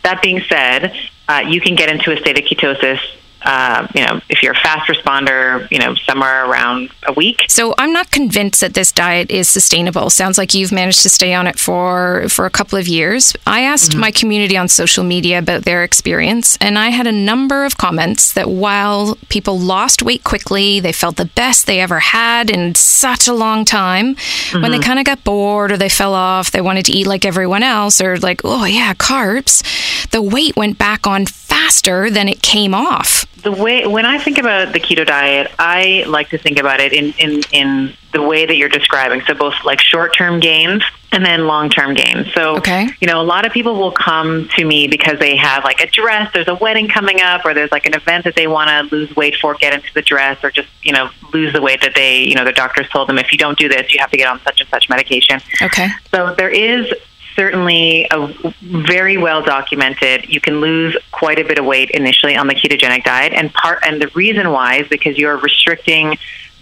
That 0.02 0.20
being 0.22 0.40
said, 0.48 0.92
uh, 1.28 1.44
you 1.46 1.60
can 1.60 1.76
get 1.76 1.88
into 1.88 2.12
a 2.12 2.16
state 2.16 2.36
of 2.36 2.44
ketosis 2.44 2.98
uh, 3.44 3.86
you 3.94 4.04
know, 4.04 4.20
if 4.30 4.42
you're 4.42 4.52
a 4.52 4.56
fast 4.56 4.88
responder, 4.90 5.70
you 5.70 5.78
know, 5.78 5.94
somewhere 5.94 6.46
around 6.46 6.90
a 7.06 7.12
week. 7.12 7.44
So 7.48 7.74
I'm 7.78 7.92
not 7.92 8.10
convinced 8.10 8.60
that 8.60 8.74
this 8.74 8.90
diet 8.90 9.30
is 9.30 9.48
sustainable. 9.48 10.08
Sounds 10.10 10.38
like 10.38 10.54
you've 10.54 10.72
managed 10.72 11.02
to 11.02 11.10
stay 11.10 11.34
on 11.34 11.46
it 11.46 11.58
for 11.58 12.26
for 12.28 12.46
a 12.46 12.50
couple 12.50 12.78
of 12.78 12.88
years. 12.88 13.34
I 13.46 13.60
asked 13.60 13.92
mm-hmm. 13.92 14.00
my 14.00 14.10
community 14.10 14.56
on 14.56 14.68
social 14.68 15.04
media 15.04 15.38
about 15.38 15.64
their 15.64 15.84
experience, 15.84 16.56
and 16.60 16.78
I 16.78 16.88
had 16.88 17.06
a 17.06 17.12
number 17.12 17.64
of 17.64 17.76
comments 17.76 18.32
that 18.32 18.48
while 18.48 19.16
people 19.28 19.58
lost 19.58 20.02
weight 20.02 20.24
quickly, 20.24 20.80
they 20.80 20.92
felt 20.92 21.16
the 21.16 21.26
best 21.26 21.66
they 21.66 21.80
ever 21.80 22.00
had 22.00 22.50
in 22.50 22.74
such 22.74 23.28
a 23.28 23.34
long 23.34 23.64
time. 23.64 24.14
Mm-hmm. 24.14 24.62
When 24.62 24.70
they 24.70 24.78
mm-hmm. 24.78 24.86
kind 24.86 24.98
of 24.98 25.04
got 25.04 25.22
bored 25.22 25.70
or 25.70 25.76
they 25.76 25.90
fell 25.90 26.14
off, 26.14 26.50
they 26.50 26.62
wanted 26.62 26.86
to 26.86 26.92
eat 26.92 27.06
like 27.06 27.26
everyone 27.26 27.62
else, 27.62 28.00
or 28.00 28.16
like, 28.18 28.40
oh 28.44 28.64
yeah, 28.64 28.94
carbs. 28.94 29.62
The 30.10 30.22
weight 30.22 30.56
went 30.56 30.78
back 30.78 31.06
on 31.06 31.26
faster 31.26 32.08
than 32.08 32.28
it 32.28 32.40
came 32.40 32.74
off 32.74 33.26
the 33.42 33.52
way 33.52 33.86
when 33.86 34.06
I 34.06 34.18
think 34.18 34.38
about 34.38 34.72
the 34.72 34.80
keto 34.80 35.06
diet, 35.06 35.50
I 35.58 36.04
like 36.06 36.30
to 36.30 36.38
think 36.38 36.58
about 36.58 36.80
it 36.80 36.92
in 36.92 37.12
in 37.18 37.42
in 37.52 37.94
the 38.12 38.22
way 38.22 38.46
that 38.46 38.56
you're 38.56 38.68
describing. 38.68 39.20
So 39.22 39.34
both 39.34 39.54
like 39.64 39.80
short 39.80 40.16
term 40.16 40.40
gains 40.40 40.82
and 41.12 41.24
then 41.24 41.46
long 41.46 41.68
term 41.68 41.94
gains. 41.94 42.32
So 42.32 42.56
okay. 42.56 42.88
you 43.00 43.06
know, 43.06 43.20
a 43.20 43.24
lot 43.24 43.46
of 43.46 43.52
people 43.52 43.74
will 43.74 43.92
come 43.92 44.48
to 44.56 44.64
me 44.64 44.88
because 44.88 45.18
they 45.18 45.36
have 45.36 45.64
like 45.64 45.80
a 45.80 45.86
dress, 45.86 46.32
there's 46.32 46.48
a 46.48 46.54
wedding 46.54 46.88
coming 46.88 47.20
up, 47.20 47.44
or 47.44 47.54
there's 47.54 47.72
like 47.72 47.86
an 47.86 47.94
event 47.94 48.24
that 48.24 48.34
they 48.36 48.46
want 48.46 48.68
to 48.68 48.94
lose 48.94 49.14
weight 49.14 49.36
for, 49.36 49.54
get 49.54 49.74
into 49.74 49.92
the 49.94 50.02
dress, 50.02 50.42
or 50.42 50.50
just 50.50 50.68
you 50.82 50.92
know 50.92 51.10
lose 51.32 51.52
the 51.52 51.60
weight 51.60 51.80
that 51.82 51.94
they 51.94 52.22
you 52.22 52.34
know 52.34 52.44
the 52.44 52.52
doctors 52.52 52.88
told 52.88 53.08
them 53.08 53.18
if 53.18 53.32
you 53.32 53.38
don't 53.38 53.58
do 53.58 53.68
this, 53.68 53.92
you 53.92 54.00
have 54.00 54.10
to 54.10 54.16
get 54.16 54.28
on 54.28 54.40
such 54.40 54.60
and 54.60 54.70
such 54.70 54.88
medication. 54.88 55.40
Okay. 55.60 55.88
So 56.10 56.34
there 56.34 56.50
is 56.50 56.92
certainly 57.34 58.06
a 58.10 58.28
very 58.62 59.16
well 59.16 59.42
documented. 59.42 60.28
You 60.28 60.40
can 60.40 60.60
lose 60.60 60.96
quite 61.12 61.38
a 61.38 61.44
bit 61.44 61.58
of 61.58 61.64
weight 61.64 61.90
initially 61.90 62.36
on 62.36 62.46
the 62.46 62.54
ketogenic 62.54 63.04
diet, 63.04 63.32
and 63.32 63.52
part 63.52 63.80
and 63.84 64.00
the 64.00 64.08
reason 64.08 64.50
why 64.50 64.76
is 64.76 64.88
because 64.88 65.18
you're 65.18 65.36
restricting. 65.36 66.16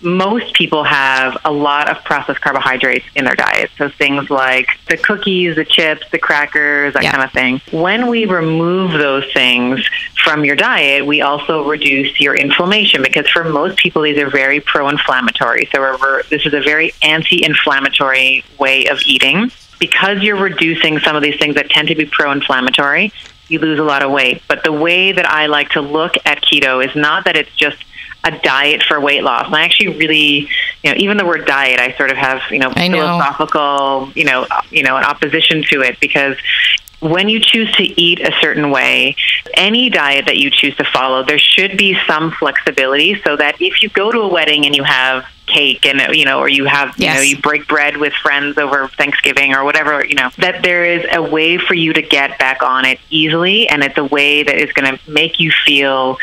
Most 0.05 0.55
people 0.55 0.83
have 0.83 1.39
a 1.45 1.53
lot 1.53 1.89
of 1.89 2.03
processed 2.03 2.41
carbohydrates 2.41 3.07
in 3.15 3.25
their 3.25 3.37
diet. 3.37 3.71
So 3.79 3.89
things 3.89 4.31
like 4.31 4.67
the 4.89 4.97
cookies, 4.97 5.55
the 5.55 5.65
chips, 5.65 6.05
the 6.11 6.19
crackers, 6.19 6.95
that 6.95 7.05
yeah. 7.05 7.13
kind 7.13 7.23
of 7.23 7.31
thing. 7.31 7.61
When 7.71 8.09
we 8.09 8.25
remove 8.25 8.95
those 8.95 9.33
things 9.33 9.87
from 10.17 10.45
your 10.45 10.57
diet, 10.57 11.07
we 11.07 11.21
also 11.21 11.69
reduce 11.69 12.19
your 12.19 12.35
inflammation 12.35 13.01
because 13.01 13.29
for 13.29 13.45
most 13.45 13.79
people, 13.79 14.03
these 14.03 14.19
are 14.19 14.29
very 14.29 14.59
pro 14.59 14.89
inflammatory. 14.89 15.69
So 15.73 15.81
we're, 15.81 16.25
this 16.25 16.47
is 16.47 16.53
a 16.53 16.61
very 16.61 16.93
anti 17.03 17.45
inflammatory 17.45 18.45
way 18.59 18.89
of 18.89 18.99
eating 19.07 19.53
because 19.83 20.23
you're 20.23 20.37
reducing 20.37 21.01
some 21.01 21.17
of 21.17 21.25
these 21.25 21.37
things 21.41 21.57
that 21.57 21.69
tend 21.69 21.89
to 21.89 21.97
be 21.97 22.05
pro 22.05 22.31
inflammatory, 22.31 23.13
you 23.49 23.59
lose 23.59 23.81
a 23.81 23.83
lot 23.83 24.05
of 24.05 24.13
weight. 24.13 24.41
But 24.47 24.63
the 24.63 24.71
way 24.71 25.11
that 25.11 25.29
I 25.29 25.47
like 25.47 25.71
to 25.71 25.81
look 25.81 26.15
at 26.25 26.41
keto 26.41 26.87
is 26.87 26.95
not 26.95 27.25
that 27.25 27.37
it's 27.37 27.53
just 27.57 27.85
a 28.23 28.31
diet 28.31 28.85
for 28.85 29.01
weight 29.01 29.25
loss. 29.25 29.47
And 29.47 29.57
I 29.57 29.65
actually 29.65 29.99
really, 29.99 30.49
you 30.85 30.91
know, 30.91 30.95
even 30.99 31.17
the 31.17 31.27
word 31.27 31.47
diet, 31.47 31.81
I 31.81 31.97
sort 31.97 32.13
of 32.13 32.17
have, 32.17 32.43
you 32.53 32.61
know, 32.61 32.73
I 32.77 32.89
philosophical, 32.89 34.07
know. 34.07 34.13
you 34.15 34.25
know, 34.25 34.47
uh, 34.49 34.63
you 34.71 34.85
know, 34.85 34.97
an 34.97 35.03
opposition 35.03 35.65
to 35.71 35.81
it 35.81 35.99
because 35.99 36.37
when 37.01 37.29
you 37.29 37.41
choose 37.41 37.73
to 37.73 37.83
eat 38.01 38.21
a 38.21 38.31
certain 38.41 38.71
way, 38.71 39.17
any 39.55 39.91
diet 39.91 40.27
that 40.27 40.39
you 40.39 40.49
choose 40.49 40.77
to 40.77 40.85
follow, 40.85 41.25
there 41.25 41.41
should 41.41 41.77
be 41.77 41.99
some 42.07 42.31
flexibility 42.31 43.21
so 43.25 43.37
that 43.37 43.61
if 43.61 43.83
you 43.83 43.89
go 43.89 44.13
to 44.13 44.21
a 44.21 44.29
wedding 44.29 44.65
and 44.65 44.77
you 44.77 44.85
have 44.85 45.25
cake 45.47 45.85
and 45.87 46.15
you 46.15 46.25
know 46.25 46.39
or 46.39 46.49
you 46.49 46.65
have 46.65 46.89
you 46.99 47.07
yes. 47.07 47.17
know 47.17 47.23
you 47.23 47.37
break 47.39 47.67
bread 47.69 47.97
with 47.97 48.13
friends 48.15 48.59
over 48.59 48.89
Thanksgiving 48.89 49.55
or 49.55 49.65
whatever 49.65 50.05
you 50.05 50.15
know 50.15 50.31
that 50.39 50.63
there 50.63 50.85
is 50.85 51.05
a 51.13 51.23
way 51.23 51.59
for 51.59 51.75
you 51.75 51.93
to 51.93 52.03
get 52.03 52.39
back 52.39 52.63
on 52.63 52.85
it 52.85 52.99
easily. 53.11 53.69
And 53.69 53.83
it's 53.83 53.99
a 53.99 54.05
way 54.05 54.43
that 54.43 54.55
is 54.55 54.73
going 54.73 54.97
to 54.97 55.11
make 55.11 55.41
you 55.41 55.51
feel 55.51 56.19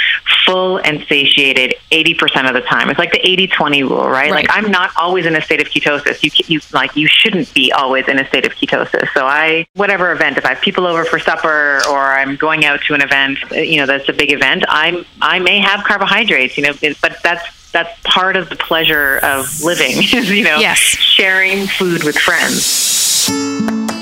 full 0.46 0.78
and 0.78 1.06
satiated 1.08 1.76
80% 1.92 2.48
of 2.48 2.54
the 2.54 2.62
time. 2.62 2.90
It's 2.90 3.00
like 3.00 3.12
the 3.12 3.20
80-20 3.20 3.90
rule 3.90 4.08
right? 4.08 4.32
right. 4.32 4.32
Like 4.32 4.48
I'm 4.50 4.72
not 4.72 4.92
always 4.98 5.26
in 5.26 5.36
a 5.36 5.42
state 5.42 5.62
of 5.62 5.68
ketosis. 5.68 6.24
You 6.24 6.32
you 6.48 6.62
like 6.74 6.96
you 6.96 7.08
shouldn't 7.08 7.54
be 7.54 7.72
always 7.72 8.08
in 8.08 8.20
a 8.20 8.28
state 8.28 8.46
of 8.46 8.54
ketosis. 8.54 9.08
So 9.14 9.26
I 9.26 9.68
whatever 9.76 10.12
event 10.12 10.38
if 10.38 10.46
I 10.46 10.54
have 10.54 10.62
people 10.62 10.86
over 10.86 11.06
for 11.06 11.20
supper 11.20 11.82
or 11.90 12.00
I'm 12.00 12.36
going 12.36 12.66
out 12.66 12.82
to 12.88 12.94
an 12.94 13.02
event 13.02 13.40
you 13.52 13.78
know 13.78 13.86
that's 13.86 14.08
a 14.10 14.14
big 14.14 14.32
event 14.32 14.64
I'm 14.68 15.06
I 15.22 15.40
may 15.40 15.60
have 15.60 15.84
carbohydrates 15.84 16.58
you 16.58 16.64
know 16.64 16.74
but 17.02 17.18
that's 17.24 17.59
that's 17.72 18.00
part 18.04 18.36
of 18.36 18.50
the 18.50 18.56
pleasure 18.56 19.20
of 19.24 19.62
living 19.64 19.92
is 19.98 20.32
you 20.32 20.44
know 20.44 20.58
yes. 20.58 20.78
sharing 20.78 21.68
food 21.68 22.04
with 22.04 22.18
friends. 22.18 23.30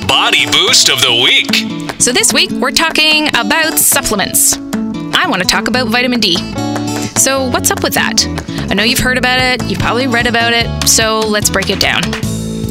Body 0.08 0.46
boost 0.46 0.90
of 0.90 1.02
the 1.02 1.22
week. 1.24 2.02
So 2.02 2.12
this 2.12 2.34
week 2.34 2.52
we're 2.52 2.72
talking 2.72 3.28
about 3.30 3.78
supplements. 3.78 4.58
I 4.58 5.28
want 5.28 5.42
to 5.42 5.48
talk 5.48 5.68
about 5.68 5.88
vitamin 5.88 6.20
d. 6.20 6.38
So 7.18 7.50
what's 7.50 7.72
up 7.72 7.84
with 7.84 7.94
that? 7.96 8.26
I 8.70 8.74
know 8.74 8.84
you've 8.84 9.00
heard 9.00 9.18
about 9.18 9.40
it 9.42 9.70
you've 9.70 9.80
probably 9.80 10.08
read 10.08 10.28
about 10.28 10.54
it 10.54 10.88
so 10.88 11.20
let's 11.20 11.50
break 11.50 11.70
it 11.70 11.80
down. 11.80 12.02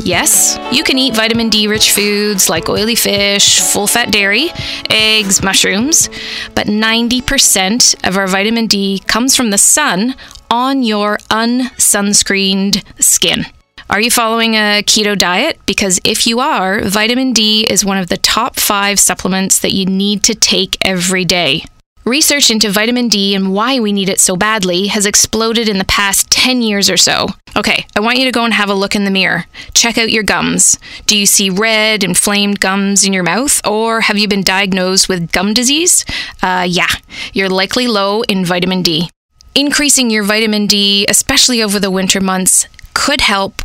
Yes, 0.07 0.57
you 0.71 0.85
can 0.85 0.99
eat 0.99 1.17
vitamin 1.17 1.49
D 1.49 1.67
rich 1.67 1.91
foods 1.91 2.49
like 2.49 2.69
oily 2.69 2.95
fish, 2.95 3.61
full 3.61 3.89
fat 3.89 4.13
dairy, 4.13 4.51
eggs, 4.89 5.43
mushrooms, 5.43 6.09
but 6.55 6.69
90% 6.69 8.07
of 8.07 8.17
our 8.17 8.29
vitamin 8.29 8.69
D 8.69 9.01
comes 9.01 9.35
from 9.35 9.51
the 9.51 9.59
sun 9.59 10.15
on 10.51 10.83
your 10.83 11.19
unsunscreened 11.31 12.83
skin. 13.03 13.47
Are 13.89 14.01
you 14.01 14.11
following 14.11 14.55
a 14.55 14.83
keto 14.83 15.17
diet? 15.17 15.59
Because 15.65 16.01
if 16.05 16.27
you 16.27 16.41
are, 16.41 16.83
vitamin 16.83 17.33
D 17.33 17.67
is 17.71 17.85
one 17.85 17.99
of 17.99 18.09
the 18.09 18.17
top 18.17 18.57
five 18.57 18.99
supplements 18.99 19.61
that 19.61 19.73
you 19.73 19.87
need 19.87 20.25
to 20.25 20.35
take 20.35 20.77
every 20.83 21.25
day. 21.25 21.65
Research 22.05 22.51
into 22.53 22.71
vitamin 22.71 23.09
D 23.09 23.35
and 23.35 23.53
why 23.53 23.81
we 23.81 23.93
need 23.93 24.09
it 24.09 24.21
so 24.21 24.37
badly 24.37 24.87
has 24.87 25.07
exploded 25.07 25.69
in 25.69 25.79
the 25.79 25.85
past 25.85 26.31
10 26.31 26.63
years 26.63 26.89
or 26.89 26.97
so. 26.97 27.27
Okay, 27.57 27.85
I 27.97 28.01
want 28.01 28.19
you 28.19 28.25
to 28.27 28.33
go 28.33 28.45
and 28.45 28.55
have 28.55 28.71
a 28.71 28.75
look 28.75 28.95
in 28.95 29.05
the 29.05 29.11
mirror. 29.11 29.47
Check 29.75 29.99
out 29.99 30.11
your 30.11 30.23
gums. 30.23 30.79
Do 31.07 31.19
you 31.19 31.27
see 31.27 31.51
red, 31.51 32.05
inflamed 32.05 32.61
gums 32.61 33.05
in 33.05 33.13
your 33.13 33.25
mouth, 33.25 33.61
or 33.67 34.03
have 34.03 34.19
you 34.19 34.29
been 34.29 34.43
diagnosed 34.43 35.09
with 35.09 35.33
gum 35.33 35.53
disease? 35.53 36.05
Uh, 36.43 36.67
yeah, 36.69 36.91
you're 37.33 37.49
likely 37.49 37.89
low 37.89 38.23
in 38.23 38.45
vitamin 38.45 38.83
D. 38.83 39.11
Increasing 39.57 40.11
your 40.11 40.23
vitamin 40.23 40.67
D, 40.67 41.07
especially 41.09 41.63
over 41.63 41.81
the 41.81 41.91
winter 41.91 42.21
months, 42.21 42.69
could 42.93 43.23
help 43.23 43.63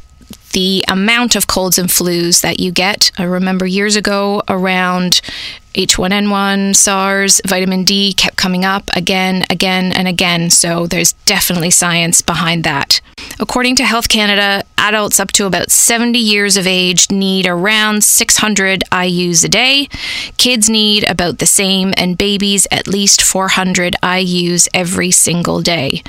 the 0.54 0.86
amount 0.88 1.36
of 1.36 1.48
colds 1.48 1.78
and 1.78 1.90
flus 1.90 2.40
that 2.40 2.62
you 2.62 2.72
get. 2.72 3.12
I 3.18 3.24
remember 3.24 3.66
years 3.66 3.98
ago 3.98 4.42
around 4.48 5.20
H1N1, 5.76 6.78
SARS, 6.78 7.42
vitamin 7.46 7.84
D 7.84 8.14
kept 8.14 8.38
coming 8.38 8.64
up 8.64 8.90
again, 8.96 9.46
again, 9.50 9.92
and 9.92 10.08
again. 10.08 10.50
So 10.50 10.88
there's 10.88 11.12
definitely 11.26 11.72
science 11.72 12.22
behind 12.22 12.64
that. 12.64 13.02
According 13.42 13.76
to 13.76 13.84
Health 13.84 14.08
Canada, 14.08 14.64
adults 14.82 15.20
up 15.20 15.32
to 15.34 15.46
about 15.46 15.72
70 15.72 16.18
years 16.20 16.58
of 16.58 16.68
age 16.68 17.10
need 17.10 17.48
around 17.48 18.04
600 18.04 18.84
IUs 18.92 19.46
a 19.46 19.48
day. 19.48 19.88
Kids 20.38 20.70
need 20.70 21.04
about 21.06 21.38
the 21.38 21.46
same, 21.46 21.94
and 21.96 22.18
babies 22.18 22.68
at 22.72 22.88
least 22.88 23.22
400 23.22 23.96
IUs 24.02 24.68
every 24.74 25.12
single 25.12 25.62
day. 25.62 26.02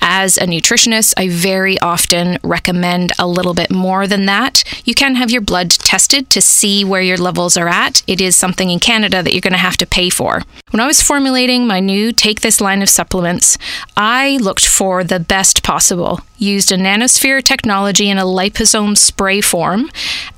As 0.00 0.38
a 0.38 0.46
nutritionist, 0.46 1.12
I 1.16 1.28
very 1.28 1.78
often 1.80 2.38
recommend 2.42 3.12
a 3.18 3.26
little 3.26 3.52
bit 3.54 3.70
more 3.70 4.06
than 4.06 4.26
that. 4.26 4.62
You 4.84 4.94
can 4.94 5.16
have 5.16 5.30
your 5.30 5.42
blood 5.42 5.70
tested 5.70 6.30
to 6.30 6.40
see 6.40 6.84
where 6.84 7.02
your 7.02 7.18
levels 7.18 7.56
are 7.56 7.68
at. 7.68 8.02
It 8.06 8.20
is 8.20 8.36
something 8.36 8.70
in 8.70 8.78
Canada 8.78 9.22
that 9.22 9.32
you're 9.34 9.40
going 9.40 9.52
to 9.52 9.58
have 9.58 9.76
to 9.78 9.86
pay 9.86 10.08
for. 10.08 10.42
When 10.70 10.80
I 10.80 10.86
was 10.86 11.02
formulating 11.02 11.66
my 11.66 11.80
new 11.80 12.12
Take 12.12 12.40
This 12.40 12.60
line 12.60 12.80
of 12.80 12.88
supplements, 12.88 13.58
I 13.96 14.36
looked 14.36 14.66
for 14.66 15.02
the 15.02 15.18
best 15.18 15.64
possible, 15.64 16.20
used 16.38 16.70
a 16.70 16.76
nanosphere 16.76 17.42
technology 17.42 18.08
in 18.08 18.18
a 18.20 18.24
liposome 18.24 18.96
spray 18.96 19.40
form, 19.40 19.90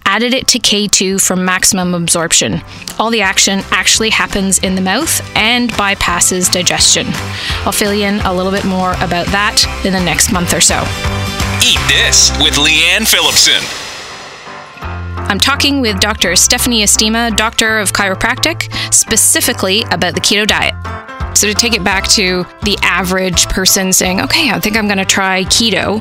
added 0.07 0.33
it 0.33 0.49
to 0.49 0.59
K2 0.59 1.21
for 1.21 1.37
maximum 1.37 1.95
absorption. 1.95 2.62
All 2.99 3.11
the 3.11 3.23
action 3.23 3.62
actually 3.71 4.11
happens 4.11 4.59
in 4.59 4.75
the 4.75 4.81
mouth 4.81 5.21
and 5.37 5.71
bypasses 5.73 6.51
digestion. 6.51 7.07
I'll 7.67 7.73
fill 7.73 7.93
you 7.93 8.07
in 8.07 8.21
a 8.21 8.33
little 8.33 8.53
bit 8.53 8.65
more 8.65 8.93
about 8.95 9.27
that 9.27 9.65
in 9.85 9.93
the 9.93 10.01
next 10.01 10.33
month 10.33 10.55
or 10.55 10.61
so. 10.61 10.81
Eat 11.62 11.81
This 11.89 12.31
with 12.41 12.55
Leanne 12.55 13.07
Phillipson. 13.07 13.62
I'm 15.33 15.39
talking 15.39 15.81
with 15.81 15.99
Dr. 16.01 16.37
Stephanie 16.37 16.83
Estima, 16.83 17.35
Doctor 17.37 17.79
of 17.79 17.93
Chiropractic, 17.93 18.73
specifically 18.93 19.83
about 19.91 20.15
the 20.15 20.21
keto 20.21 20.47
diet. 20.47 20.75
So, 21.42 21.49
to 21.49 21.54
take 21.54 21.75
it 21.75 21.82
back 21.82 22.06
to 22.11 22.46
the 22.62 22.78
average 22.82 23.49
person 23.49 23.92
saying, 23.92 24.20
okay, 24.20 24.52
I 24.52 24.61
think 24.61 24.76
I'm 24.76 24.87
going 24.87 24.99
to 24.99 25.04
try 25.04 25.42
keto, 25.42 25.94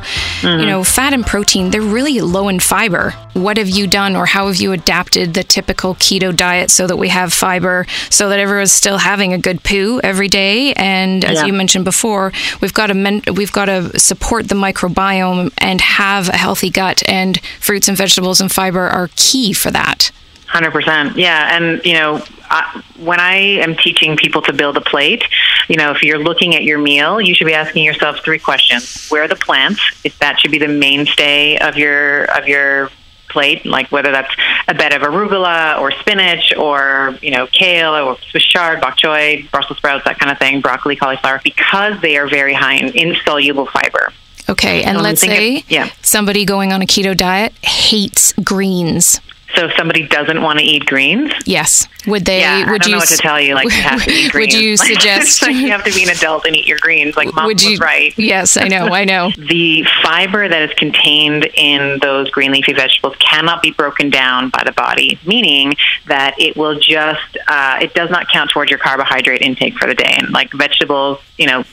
you 0.43 0.67
know, 0.67 0.81
mm-hmm. 0.81 0.83
fat 0.83 1.13
and 1.13 1.25
protein, 1.25 1.71
they're 1.71 1.81
really 1.81 2.19
low 2.21 2.47
in 2.47 2.59
fiber. 2.59 3.15
What 3.33 3.57
have 3.57 3.67
you 3.67 3.87
done, 3.87 4.15
or 4.15 4.27
how 4.27 4.45
have 4.45 4.57
you 4.57 4.71
adapted 4.71 5.33
the 5.33 5.43
typical 5.43 5.95
keto 5.95 6.35
diet 6.35 6.69
so 6.69 6.85
that 6.85 6.97
we 6.97 7.07
have 7.09 7.33
fiber, 7.33 7.87
so 8.11 8.29
that 8.29 8.37
everyone's 8.37 8.71
still 8.71 8.99
having 8.99 9.33
a 9.33 9.39
good 9.39 9.63
poo 9.63 9.99
every 10.03 10.27
day? 10.27 10.73
And 10.73 11.25
as 11.25 11.39
Yeah. 11.39 11.47
you 11.47 11.53
mentioned 11.53 11.85
before, 11.85 12.31
we've 12.61 12.75
got 12.75 12.87
to 12.87 12.93
men- 12.93 13.23
we've 13.33 13.51
got 13.51 13.65
to 13.65 13.99
support 13.99 14.47
the 14.47 14.53
microbiome 14.53 15.51
and 15.57 15.81
have 15.81 16.29
a 16.29 16.37
healthy 16.37 16.69
gut, 16.69 17.01
and 17.07 17.41
fruits 17.59 17.87
and 17.87 17.97
vegetables 17.97 18.41
and 18.41 18.51
fiber 18.51 18.87
are 18.87 19.09
key 19.15 19.53
for 19.53 19.71
that. 19.71 20.11
Hundred 20.51 20.71
percent, 20.71 21.15
yeah. 21.17 21.55
And 21.55 21.79
you 21.85 21.93
know, 21.93 22.21
I, 22.49 22.83
when 22.99 23.21
I 23.21 23.35
am 23.65 23.75
teaching 23.77 24.17
people 24.17 24.41
to 24.41 24.51
build 24.51 24.75
a 24.75 24.81
plate, 24.81 25.23
you 25.69 25.77
know, 25.77 25.91
if 25.91 26.03
you're 26.03 26.19
looking 26.19 26.55
at 26.55 26.63
your 26.63 26.77
meal, 26.77 27.21
you 27.21 27.33
should 27.33 27.47
be 27.47 27.53
asking 27.53 27.85
yourself 27.85 28.19
three 28.21 28.37
questions: 28.39 29.07
Where 29.07 29.23
are 29.23 29.27
the 29.29 29.37
plants? 29.37 29.81
If 30.03 30.19
that 30.19 30.41
should 30.41 30.51
be 30.51 30.57
the 30.59 30.67
mainstay 30.67 31.57
of 31.57 31.77
your 31.77 32.25
of 32.37 32.49
your 32.49 32.89
plate, 33.29 33.65
like 33.65 33.89
whether 33.93 34.11
that's 34.11 34.33
a 34.67 34.73
bed 34.73 34.91
of 34.93 35.03
arugula 35.03 35.79
or 35.79 35.91
spinach 36.01 36.53
or 36.57 37.17
you 37.21 37.31
know 37.31 37.47
kale 37.47 37.93
or 37.95 38.17
Swiss 38.29 38.43
chard, 38.43 38.81
bok 38.81 38.97
choy, 38.97 39.49
Brussels 39.51 39.77
sprouts, 39.77 40.03
that 40.03 40.19
kind 40.19 40.29
of 40.33 40.37
thing, 40.37 40.59
broccoli, 40.59 40.97
cauliflower, 40.97 41.39
because 41.45 41.93
they 42.01 42.17
are 42.17 42.27
very 42.27 42.53
high 42.53 42.75
in 42.75 42.89
insoluble 42.89 43.67
fiber. 43.67 44.11
Okay, 44.49 44.83
and 44.83 44.97
Um, 44.97 45.03
let's 45.03 45.21
think 45.21 45.31
of- 45.31 45.37
say 45.37 45.63
yeah. 45.69 45.89
somebody 46.01 46.43
going 46.43 46.73
on 46.73 46.81
a 46.81 46.85
keto 46.85 47.15
diet 47.15 47.53
hates 47.63 48.33
greens. 48.43 49.21
So 49.55 49.65
if 49.65 49.73
somebody 49.77 50.07
doesn't 50.07 50.41
want 50.41 50.59
to 50.59 50.65
eat 50.65 50.85
greens, 50.85 51.31
Yes, 51.45 51.87
would 52.07 52.25
they? 52.25 52.39
Yeah, 52.39 52.59
would 52.59 52.67
I 52.69 52.77
don't 52.77 52.85
you 52.87 52.91
know 52.93 52.97
what 52.99 53.07
to 53.09 53.17
tell 53.17 53.39
you. 53.39 53.53
Like, 53.55 53.65
you 53.65 53.71
have 53.81 54.03
to 54.03 54.11
eat 54.11 54.31
greens. 54.31 54.53
Would 54.53 54.61
you 54.63 54.77
suggest? 54.91 55.41
like 55.41 55.55
you 55.55 55.71
have 55.71 55.83
to 55.83 55.93
be 55.93 56.03
an 56.03 56.09
adult 56.09 56.45
and 56.45 56.55
eat 56.55 56.65
your 56.67 56.79
greens. 56.79 57.15
Like 57.15 57.33
mom 57.33 57.45
would 57.45 57.61
you? 57.61 57.71
was 57.71 57.79
right. 57.79 58.17
Yes, 58.17 58.57
I 58.57 58.67
know. 58.67 58.87
I 58.87 59.05
know. 59.05 59.31
The 59.37 59.85
fiber 60.03 60.47
that 60.47 60.61
is 60.61 60.73
contained 60.77 61.49
in 61.55 61.99
those 62.01 62.29
green 62.31 62.51
leafy 62.51 62.73
vegetables 62.73 63.15
cannot 63.17 63.61
be 63.61 63.71
broken 63.71 64.09
down 64.09 64.49
by 64.49 64.63
the 64.65 64.71
body, 64.71 65.19
meaning 65.25 65.73
that 66.07 66.35
it 66.39 66.55
will 66.55 66.79
just 66.79 67.37
uh, 67.47 67.79
it 67.81 67.93
does 67.93 68.09
not 68.09 68.29
count 68.29 68.49
towards 68.51 68.69
your 68.71 68.79
carbohydrate 68.79 69.41
intake 69.41 69.75
for 69.75 69.87
the 69.87 69.95
day. 69.95 70.15
And 70.17 70.31
like 70.31 70.51
vegetables, 70.53 71.19
you 71.37 71.47
know, 71.47 71.63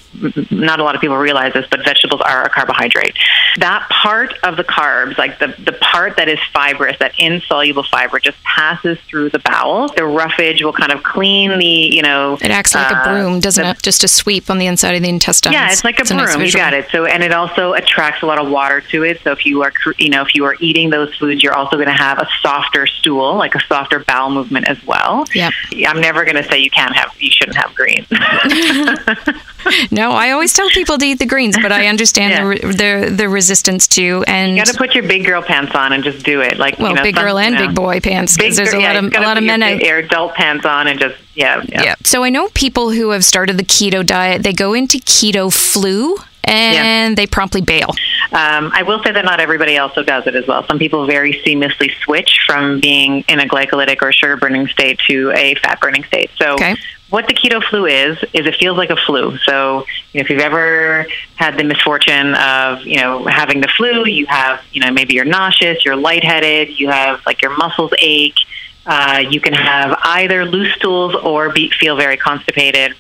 not 0.51 0.81
a 0.81 0.85
lot 0.85 0.95
of 0.95 1.01
people 1.01 1.17
realize 1.17 1.53
this, 1.53 1.67
but 1.71 1.85
vegetables 1.85 2.21
are 2.23 2.45
a 2.45 2.49
carbohydrate. 2.51 3.17
That 3.59 3.89
part 3.91 4.35
of 4.43 4.57
the 4.57 4.65
carbs, 4.65 5.19
like 5.19 5.39
the 5.39 5.49
the 5.59 5.73
part 5.73 6.17
that 6.17 6.29
is 6.29 6.39
fibrous, 6.53 6.97
that 6.99 7.13
insoluble 7.19 7.83
fiber, 7.85 8.19
just 8.21 8.43
passes 8.45 8.99
through 9.09 9.31
the 9.31 9.39
bowel. 9.41 9.89
The 9.89 10.05
roughage 10.05 10.63
will 10.63 10.73
kind 10.73 10.93
of 10.93 11.03
clean 11.03 11.59
the, 11.59 11.67
you 11.67 12.03
know, 12.03 12.35
It 12.41 12.51
acts 12.51 12.75
like 12.75 12.91
a 12.93 12.97
uh, 12.97 13.05
broom, 13.05 13.41
doesn't 13.41 13.63
the- 13.65 13.71
it? 13.71 13.83
Just 13.83 14.05
a 14.05 14.09
sweep 14.09 14.51
on 14.51 14.59
the 14.59 14.67
inside 14.67 14.95
of 14.95 15.03
the 15.03 15.09
intestines. 15.09 15.53
yeah, 15.55 15.71
it's 15.73 15.85
like 15.85 15.99
a 15.99 16.05
nice 16.15 16.35
broom. 16.35 16.45
you 16.45 16.53
got 16.53 16.75
it. 16.75 16.87
So, 16.91 17.05
and 17.07 17.23
it 17.23 17.33
also 17.33 17.73
attracts 17.75 18.23
a 18.23 18.27
lot 18.27 18.39
of 18.39 18.49
water 18.51 18.81
to 18.81 19.03
it. 19.05 19.21
So, 19.23 19.33
if 19.33 19.45
you 19.47 19.63
are, 19.63 19.73
you 19.99 20.11
know, 20.11 20.23
if 20.23 20.35
you 20.35 20.45
are 20.45 20.57
eating 20.61 20.91
those 20.91 21.15
foods, 21.17 21.43
you're 21.43 21.55
also 21.55 21.77
going 21.77 21.89
to 21.89 21.93
have 21.93 22.19
a 22.19 22.29
softer 22.43 22.87
stool, 22.87 23.37
like 23.37 23.55
a 23.55 23.61
softer 23.67 24.01
bowel 24.01 24.31
movement 24.31 24.69
as 24.69 24.83
well. 24.85 25.25
Yep. 25.35 25.53
I'm 25.87 26.01
never 26.01 26.25
going 26.25 26.37
to 26.37 26.45
say 26.49 26.59
you 26.59 26.71
can't 26.71 26.95
have, 26.97 27.15
you 27.19 27.31
shouldn't 27.31 27.57
have 27.57 27.75
greens. 27.75 28.07
No, 29.91 30.11
I 30.13 30.31
always 30.31 30.53
tell 30.53 30.69
people 30.71 30.99
to 30.99 31.05
eat 31.05 31.19
the 31.19 31.27
greens, 31.27 31.57
but 31.61 31.73
I 31.73 31.87
understand 31.87 32.33
Yeah. 32.63 32.69
the, 32.73 33.07
the 33.09 33.15
the 33.17 33.29
resistance 33.29 33.87
too. 33.87 34.25
And 34.27 34.53
you 34.57 34.65
got 34.65 34.73
to 34.73 34.79
put 34.79 34.95
your 34.95 35.05
big 35.07 35.25
girl 35.25 35.43
pants 35.43 35.75
on 35.75 35.93
and 35.93 36.05
just 36.05 36.25
do 36.25 36.41
it. 36.41 36.59
Like, 36.59 36.79
well, 36.79 36.91
you 36.91 36.95
know, 36.97 37.03
big 37.03 37.15
some- 37.17 37.25
girl 37.25 37.39
and 37.39 37.55
you 37.55 37.61
know, 37.61 37.67
big 37.69 37.77
boy 37.77 38.01
pants 38.01 38.37
because 38.37 38.57
there's 38.57 38.73
a 38.75 38.81
yeah, 38.81 38.93
lot 38.93 39.05
of 39.05 39.15
a 39.15 39.21
lot 39.21 39.39
of 39.39 39.45
men 39.45 39.61
your, 39.61 39.71
your 39.81 39.99
adult 39.99 40.35
pants 40.35 40.65
on 40.67 40.87
and 40.87 40.99
just 41.01 41.17
yeah, 41.35 41.63
yeah. 41.69 41.83
Yeah. 41.83 41.95
So 42.05 42.25
I 42.25 42.31
know 42.31 42.49
people 42.55 42.91
who 42.91 43.11
have 43.11 43.25
started 43.25 43.57
the 43.57 43.65
keto 43.65 44.05
diet, 44.05 44.43
they 44.43 44.53
go 44.53 44.75
into 44.75 44.99
keto 44.99 45.53
flu 45.53 46.17
and 46.45 47.17
they 47.17 47.27
promptly 47.27 47.61
bail. 47.61 47.91
Um, 48.33 48.71
I 48.75 48.83
will 48.83 49.03
say 49.03 49.13
that 49.13 49.25
not 49.25 49.39
everybody 49.41 49.77
also 49.79 50.03
does 50.03 50.27
it 50.27 50.35
as 50.35 50.47
well. 50.47 50.67
Some 50.67 50.79
people 50.79 51.07
very 51.07 51.35
seamlessly 51.47 51.91
switch 52.05 52.41
from 52.47 52.81
being 52.81 53.25
in 53.29 53.39
a 53.41 53.47
glycolytic 53.47 53.99
or 54.03 54.13
sugar 54.13 54.37
burning 54.37 54.67
state 54.69 54.99
to 55.09 55.31
a 55.33 55.55
fat 55.57 55.81
burning 55.81 56.05
state. 56.05 56.31
So, 56.39 56.55
Okay. 56.55 56.77
What 57.11 57.27
the 57.27 57.35
keto 57.35 57.63
flu 57.63 57.87
is, 57.87 58.19
is 58.35 58.47
it 58.47 58.57
feels 58.57 58.77
like 58.77 58.91
a 58.91 58.97
flu. 58.97 59.39
So, 59.39 59.87
you 60.13 60.21
know, 60.21 60.25
if 60.25 60.31
you've 60.31 60.41
ever 60.41 61.07
had 61.37 61.57
the 61.57 61.65
misfortune 61.65 62.35
of, 62.35 62.83
you 62.83 63.01
know, 63.01 63.25
having 63.25 63.61
the 63.61 63.69
flu, 63.69 64.07
you 64.07 64.27
have, 64.27 64.63
you 64.73 64.81
know, 64.81 64.91
maybe 64.91 65.15
you're 65.15 65.25
nauseous, 65.25 65.85
you're 65.85 65.97
lightheaded, 65.97 66.79
you 66.79 66.91
have 66.91 67.25
like 67.25 67.41
your 67.41 67.57
muscles 67.57 67.93
ache, 67.99 68.39
uh, 68.87 69.25
you 69.31 69.41
can 69.41 69.55
have 69.55 69.99
either 70.03 70.45
loose 70.45 70.75
stools 70.75 71.15
or 71.15 71.51
be, 71.51 71.71
feel 71.71 71.97
very 71.97 72.17
constipated 72.17 72.95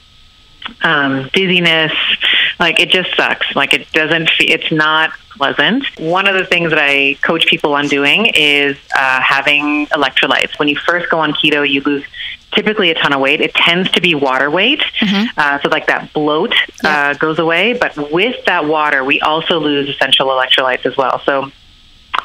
um, 0.82 1.28
dizziness. 1.32 1.92
Like 2.58 2.80
it 2.80 2.90
just 2.90 3.14
sucks. 3.16 3.54
Like 3.54 3.72
it 3.74 3.90
doesn't. 3.92 4.30
Fe- 4.30 4.46
it's 4.46 4.72
not 4.72 5.12
pleasant. 5.30 5.84
One 5.98 6.26
of 6.26 6.34
the 6.34 6.44
things 6.44 6.70
that 6.70 6.78
I 6.78 7.14
coach 7.22 7.46
people 7.46 7.74
on 7.74 7.86
doing 7.88 8.26
is 8.34 8.76
uh, 8.96 9.20
having 9.20 9.86
electrolytes. 9.88 10.58
When 10.58 10.68
you 10.68 10.76
first 10.76 11.08
go 11.08 11.20
on 11.20 11.32
keto, 11.32 11.68
you 11.68 11.80
lose 11.82 12.04
typically 12.58 12.90
a 12.90 12.94
ton 12.94 13.12
of 13.12 13.20
weight. 13.20 13.40
It 13.40 13.54
tends 13.54 13.88
to 13.92 14.00
be 14.00 14.16
water 14.16 14.50
weight, 14.50 14.82
uh, 15.36 15.60
so 15.60 15.68
like 15.68 15.86
that 15.86 16.12
bloat 16.12 16.52
uh, 16.82 17.14
goes 17.14 17.38
away. 17.38 17.74
But 17.74 18.10
with 18.10 18.44
that 18.46 18.64
water, 18.64 19.04
we 19.04 19.20
also 19.20 19.60
lose 19.60 19.88
essential 19.88 20.26
electrolytes 20.26 20.84
as 20.84 20.96
well. 20.96 21.20
So 21.24 21.52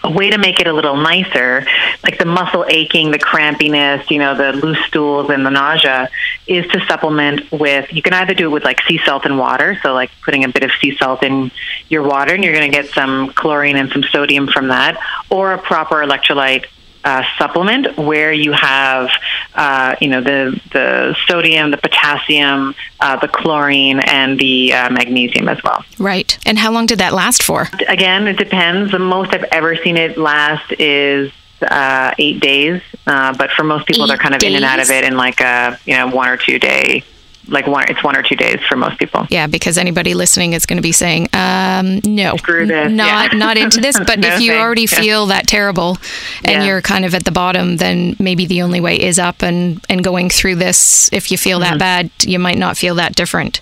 a 0.04 0.12
way 0.12 0.32
to 0.32 0.40
make 0.40 0.60
it 0.60 0.66
a 0.66 0.74
little 0.74 0.98
nicer, 0.98 1.66
like 2.04 2.18
the 2.18 2.26
muscle 2.26 2.66
aching, 2.68 3.12
the 3.12 3.20
crampiness, 3.20 4.10
you 4.10 4.18
know, 4.18 4.36
the 4.36 4.54
loose 4.54 4.84
stools 4.88 5.30
and 5.30 5.46
the 5.46 5.52
nausea, 5.52 6.10
is 6.48 6.66
to 6.72 6.84
supplement 6.88 7.52
with. 7.52 7.94
You 7.94 8.02
can 8.02 8.14
either 8.14 8.34
do 8.34 8.48
it 8.48 8.52
with 8.52 8.64
like 8.64 8.82
sea 8.88 9.00
salt 9.06 9.26
and 9.26 9.38
water, 9.38 9.78
so 9.84 9.94
like 9.94 10.10
putting 10.26 10.44
a 10.44 10.50
bit 10.50 10.64
of 10.64 10.72
sea 10.82 10.98
salt 10.98 11.22
in 11.22 11.52
your 11.90 12.02
water, 12.02 12.34
and 12.34 12.44
you're 12.44 12.56
going 12.56 12.70
to 12.70 12.76
get 12.76 12.90
some 12.92 13.32
chlorine 13.34 13.78
and 13.78 13.92
some 13.92 14.04
sodium 14.04 14.48
from 14.48 14.70
that, 14.70 15.00
or 15.30 15.54
a 15.54 15.60
proper 15.60 15.98
electrolyte. 15.98 16.66
Uh, 17.06 17.22
supplement 17.38 17.98
where 17.98 18.32
you 18.32 18.54
have, 18.54 19.10
uh, 19.56 19.94
you 20.00 20.08
know, 20.08 20.22
the 20.22 20.58
the 20.72 21.14
sodium, 21.28 21.70
the 21.72 21.78
potassium, 21.78 22.74
uh, 23.02 23.18
the 23.18 23.28
chlorine, 23.28 24.00
and 24.00 24.40
the 24.40 24.72
uh, 24.74 24.90
magnesium 24.90 25.50
as 25.50 25.62
well 25.64 25.84
Right. 26.00 26.38
And 26.46 26.58
how 26.58 26.72
long 26.72 26.86
did 26.86 27.00
that 27.00 27.14
last 27.14 27.44
for? 27.44 27.68
again, 27.90 28.28
it 28.28 28.38
depends. 28.38 28.92
The 28.92 29.00
most 29.00 29.34
I've 29.34 29.44
ever 29.52 29.76
seen 29.76 29.98
it 29.98 30.18
last 30.18 30.72
is 30.80 31.32
uh, 31.62 32.14
eight 32.18 32.40
days. 32.40 32.82
Uh, 33.06 33.34
but 33.38 33.52
for 33.52 33.64
most 33.64 33.86
people, 33.86 34.08
they're 34.08 34.18
kind 34.18 34.36
of 34.36 34.44
in 34.44 34.56
and 34.56 34.64
out 34.66 34.80
of 34.80 34.90
it 34.90 35.04
in 35.04 35.18
like 35.18 35.42
a 35.42 35.78
you 35.86 35.96
know 35.96 36.08
one 36.08 36.30
or 36.30 36.38
two 36.38 36.58
day, 36.60 37.04
like 37.48 37.68
one. 37.68 37.86
It's 37.90 38.04
one 38.04 38.16
or 38.16 38.24
two 38.24 38.36
days 38.36 38.60
for 38.68 38.76
most 38.76 38.98
people. 39.00 39.26
Yeah, 39.30 39.48
because 39.48 39.78
anybody 39.78 40.14
listening 40.14 40.54
is 40.54 40.66
going 40.66 40.78
to 40.78 40.82
be 40.84 40.92
saying, 40.92 41.28
um, 41.34 42.00
no, 42.06 42.38
Screw 42.38 42.66
this, 42.66 42.92
not 42.92 43.34
yeah. 43.34 43.38
not 43.38 43.58
into 43.58 43.80
this. 43.82 43.98
But 44.08 44.20
No 44.20 44.28
if 44.30 44.42
you 44.42 44.52
thanks, 44.52 44.62
already 44.64 44.82
yeah. 44.84 45.00
feel 45.02 45.26
that 45.28 45.48
terrible, 45.48 45.98
and 46.44 46.62
Yeah. 46.62 46.64
you're 46.66 46.82
kind 46.82 47.06
of 47.06 47.14
at 47.16 47.26
the 47.26 47.32
bottom, 47.32 47.78
then 47.78 48.16
maybe 48.20 48.46
the 48.46 48.62
only 48.62 48.80
way 48.82 49.00
is 49.00 49.20
up 49.20 49.42
and 49.42 49.84
and 49.90 50.04
going 50.04 50.30
through 50.30 50.56
this. 50.56 51.10
If 51.14 51.32
you 51.32 51.38
feel 51.38 51.60
Mm-hmm. 51.60 51.78
that 51.78 51.80
bad, 51.80 52.10
you 52.22 52.40
might 52.40 52.58
not 52.58 52.78
feel 52.78 52.96
that 52.96 53.16
different. 53.16 53.60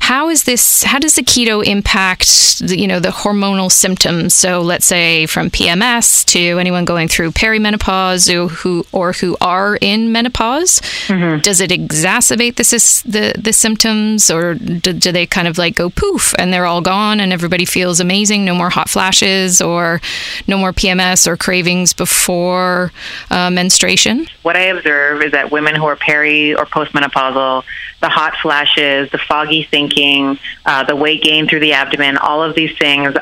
How 0.00 0.28
is 0.28 0.44
this? 0.44 0.82
How 0.82 0.98
does 0.98 1.14
the 1.14 1.22
keto 1.22 1.64
impact 1.64 2.58
the, 2.58 2.78
you 2.78 2.86
know 2.86 3.00
the 3.00 3.08
hormonal 3.10 3.70
symptoms? 3.70 4.34
So 4.34 4.60
let's 4.60 4.84
say 4.86 5.26
from 5.26 5.50
PMS 5.50 6.24
to 6.26 6.58
anyone 6.58 6.84
going 6.84 7.08
through 7.08 7.32
perimenopause 7.32 8.30
who, 8.30 8.48
who 8.48 8.84
or 8.92 9.12
who 9.12 9.36
are 9.40 9.76
in 9.80 10.12
menopause. 10.12 10.80
Mm-hmm. 11.06 11.40
Does 11.40 11.60
it 11.60 11.70
exacerbate 11.70 12.56
the 12.56 12.62
sys- 12.62 13.02
the 13.12 13.34
the 13.38 13.52
symptoms, 13.52 14.30
or 14.30 14.54
do, 14.54 14.92
do 14.92 15.12
they 15.12 15.26
kind 15.26 15.46
of 15.46 15.58
like 15.58 15.76
go 15.76 15.90
poof 15.90 16.34
and 16.38 16.52
they're 16.52 16.66
all 16.66 16.80
gone 16.80 17.20
and 17.20 17.32
everybody 17.32 17.64
feels 17.64 18.00
amazing? 18.00 18.44
No 18.44 18.54
more 18.54 18.70
hot 18.70 18.88
flashes 18.88 19.60
or 19.60 20.00
no 20.46 20.58
more 20.58 20.72
PMS 20.72 21.26
or 21.26 21.36
cravings 21.36 21.92
before 21.92 22.92
uh, 23.30 23.50
menstruation. 23.50 24.26
What 24.42 24.56
I 24.56 24.62
observe 24.62 25.22
is 25.22 25.32
that 25.32 25.50
women 25.50 25.74
who 25.74 25.84
are 25.86 25.96
peri 25.96 26.54
or 26.54 26.66
postmenopausal, 26.66 27.64
the 28.00 28.08
hot 28.08 28.34
flashes, 28.42 29.10
the 29.10 29.18
foggy 29.18 29.62
thinking, 29.62 30.38
uh, 30.66 30.84
the 30.84 30.96
weight 30.96 31.22
gain 31.22 31.46
through 31.46 31.60
the 31.60 31.72
abdomen, 31.74 32.16
all 32.16 32.42
of 32.42 32.54
these 32.54 32.76
things 32.78 33.14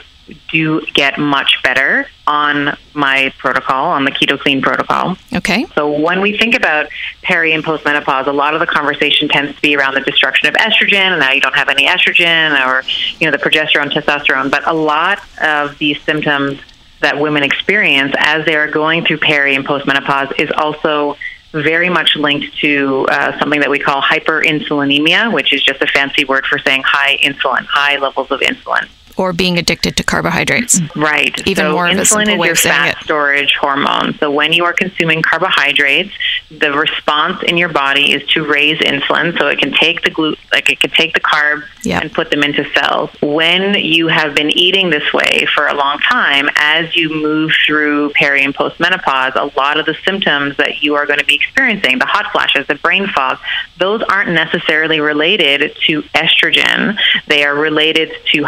do 0.50 0.80
get 0.94 1.18
much 1.18 1.62
better 1.62 2.06
on 2.26 2.76
my 2.94 3.32
protocol, 3.38 3.86
on 3.86 4.04
the 4.04 4.10
keto 4.10 4.38
clean 4.38 4.62
protocol. 4.62 5.16
Okay. 5.34 5.66
So 5.74 5.90
when 5.90 6.20
we 6.20 6.36
think 6.36 6.54
about 6.54 6.88
peri 7.22 7.52
and 7.52 7.64
postmenopause, 7.64 8.26
a 8.26 8.32
lot 8.32 8.54
of 8.54 8.60
the 8.60 8.66
conversation 8.66 9.28
tends 9.28 9.54
to 9.56 9.62
be 9.62 9.76
around 9.76 9.94
the 9.94 10.00
destruction 10.00 10.48
of 10.48 10.54
estrogen 10.54 10.94
and 10.94 11.20
now 11.20 11.32
you 11.32 11.40
don't 11.40 11.56
have 11.56 11.68
any 11.68 11.86
estrogen 11.86 12.52
or 12.66 12.82
you 13.18 13.26
know 13.26 13.36
the 13.36 13.42
progesterone, 13.42 13.90
testosterone. 13.90 14.50
But 14.50 14.66
a 14.68 14.74
lot 14.74 15.20
of 15.42 15.78
these 15.78 16.00
symptoms 16.02 16.60
that 17.00 17.18
women 17.18 17.42
experience 17.42 18.14
as 18.18 18.44
they 18.44 18.54
are 18.54 18.70
going 18.70 19.04
through 19.04 19.18
peri 19.18 19.54
and 19.54 19.66
postmenopause 19.66 20.38
is 20.38 20.50
also 20.56 21.16
very 21.52 21.88
much 21.88 22.14
linked 22.16 22.56
to 22.58 23.06
uh, 23.10 23.38
something 23.38 23.60
that 23.60 23.70
we 23.70 23.78
call 23.78 24.00
hyperinsulinemia, 24.00 25.32
which 25.32 25.52
is 25.52 25.62
just 25.62 25.82
a 25.82 25.86
fancy 25.86 26.24
word 26.24 26.46
for 26.46 26.58
saying 26.58 26.82
high 26.84 27.16
insulin, 27.18 27.64
high 27.66 27.96
levels 27.96 28.30
of 28.30 28.40
insulin. 28.40 28.88
Or 29.20 29.34
being 29.34 29.58
addicted 29.58 29.98
to 29.98 30.02
carbohydrates. 30.02 30.80
Right. 30.96 31.36
Even 31.46 31.66
so 31.66 31.72
more 31.72 31.86
of 31.86 31.92
a 31.92 32.00
insulin 32.00 32.24
simple 32.24 32.42
is 32.44 32.46
your 32.46 32.56
fat 32.56 32.96
storage 33.04 33.54
hormone. 33.60 34.14
So 34.18 34.30
when 34.30 34.54
you 34.54 34.64
are 34.64 34.72
consuming 34.72 35.20
carbohydrates, 35.20 36.10
the 36.50 36.72
response 36.72 37.42
in 37.42 37.58
your 37.58 37.68
body 37.68 38.12
is 38.12 38.26
to 38.28 38.46
raise 38.50 38.78
insulin. 38.78 39.38
So 39.38 39.48
it 39.48 39.58
can 39.58 39.72
take 39.74 40.00
the 40.02 40.10
glu- 40.10 40.36
like 40.54 40.70
it 40.70 40.80
can 40.80 40.88
take 40.90 41.12
the 41.12 41.20
carbs 41.20 41.64
Yep. 41.84 42.02
and 42.02 42.12
put 42.12 42.30
them 42.30 42.42
into 42.42 42.64
cells. 42.72 43.10
When 43.20 43.74
you 43.74 44.08
have 44.08 44.34
been 44.34 44.50
eating 44.50 44.88
this 44.90 45.12
way 45.12 45.46
for 45.54 45.66
a 45.66 45.74
long 45.74 45.98
time, 45.98 46.48
as 46.56 46.96
you 46.96 47.08
move 47.10 47.52
through 47.66 48.10
peri 48.14 48.42
and 48.42 48.54
postmenopause, 48.54 49.34
a 49.36 49.50
lot 49.58 49.78
of 49.78 49.84
the 49.86 49.96
symptoms 50.04 50.56
that 50.56 50.82
you 50.82 50.94
are 50.94 51.04
going 51.06 51.18
to 51.18 51.24
be 51.26 51.34
experiencing, 51.34 51.98
the 51.98 52.06
hot 52.06 52.32
flashes, 52.32 52.66
the 52.68 52.74
brain 52.76 53.06
fog, 53.06 53.38
those 53.78 54.02
aren't 54.02 54.30
necessarily 54.30 55.00
related 55.00 55.76
to 55.86 56.02
estrogen. 56.14 56.98
They 57.28 57.44
are 57.44 57.54
related 57.54 58.12
to 58.32 58.44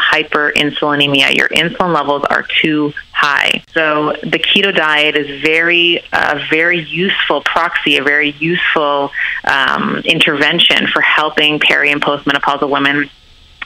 hyperinsulinemia. 0.63 1.37
Your 1.37 1.49
insulin 1.49 1.95
levels 1.95 2.25
are 2.25 2.45
too 2.61 2.93
high. 3.13 3.63
So 3.73 4.13
the 4.23 4.39
keto 4.39 4.75
diet 4.75 5.17
is 5.17 5.43
very, 5.43 6.03
a 6.13 6.41
very 6.51 6.83
useful 6.83 7.43
proxy, 7.43 7.97
a 7.97 8.03
very 8.03 8.31
useful 8.33 9.11
um, 9.45 9.99
intervention 10.05 10.87
for 10.89 11.01
helping 11.01 11.59
peri 11.59 11.91
and 11.91 12.01
postmenopausal 12.01 12.71
women 12.71 13.11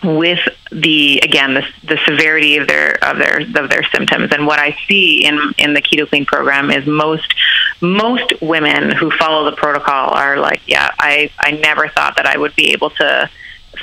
with 0.04 0.40
the 0.70 1.18
again 1.24 1.54
the, 1.54 1.62
the 1.84 1.98
severity 2.06 2.58
of 2.58 2.68
their 2.68 3.02
of 3.02 3.16
their 3.16 3.40
of 3.40 3.70
their 3.70 3.82
symptoms 3.84 4.30
and 4.30 4.46
what 4.46 4.58
I 4.58 4.76
see 4.86 5.24
in 5.24 5.54
in 5.56 5.72
the 5.72 5.80
keto 5.80 6.06
clean 6.06 6.26
program 6.26 6.70
is 6.70 6.86
most 6.86 7.34
most 7.80 8.34
women 8.42 8.90
who 8.90 9.10
follow 9.10 9.50
the 9.50 9.56
protocol 9.56 10.10
are 10.12 10.38
like 10.38 10.60
yeah 10.66 10.90
I 10.98 11.30
I 11.38 11.52
never 11.52 11.88
thought 11.88 12.16
that 12.16 12.26
I 12.26 12.36
would 12.36 12.54
be 12.54 12.72
able 12.72 12.90
to 12.90 13.30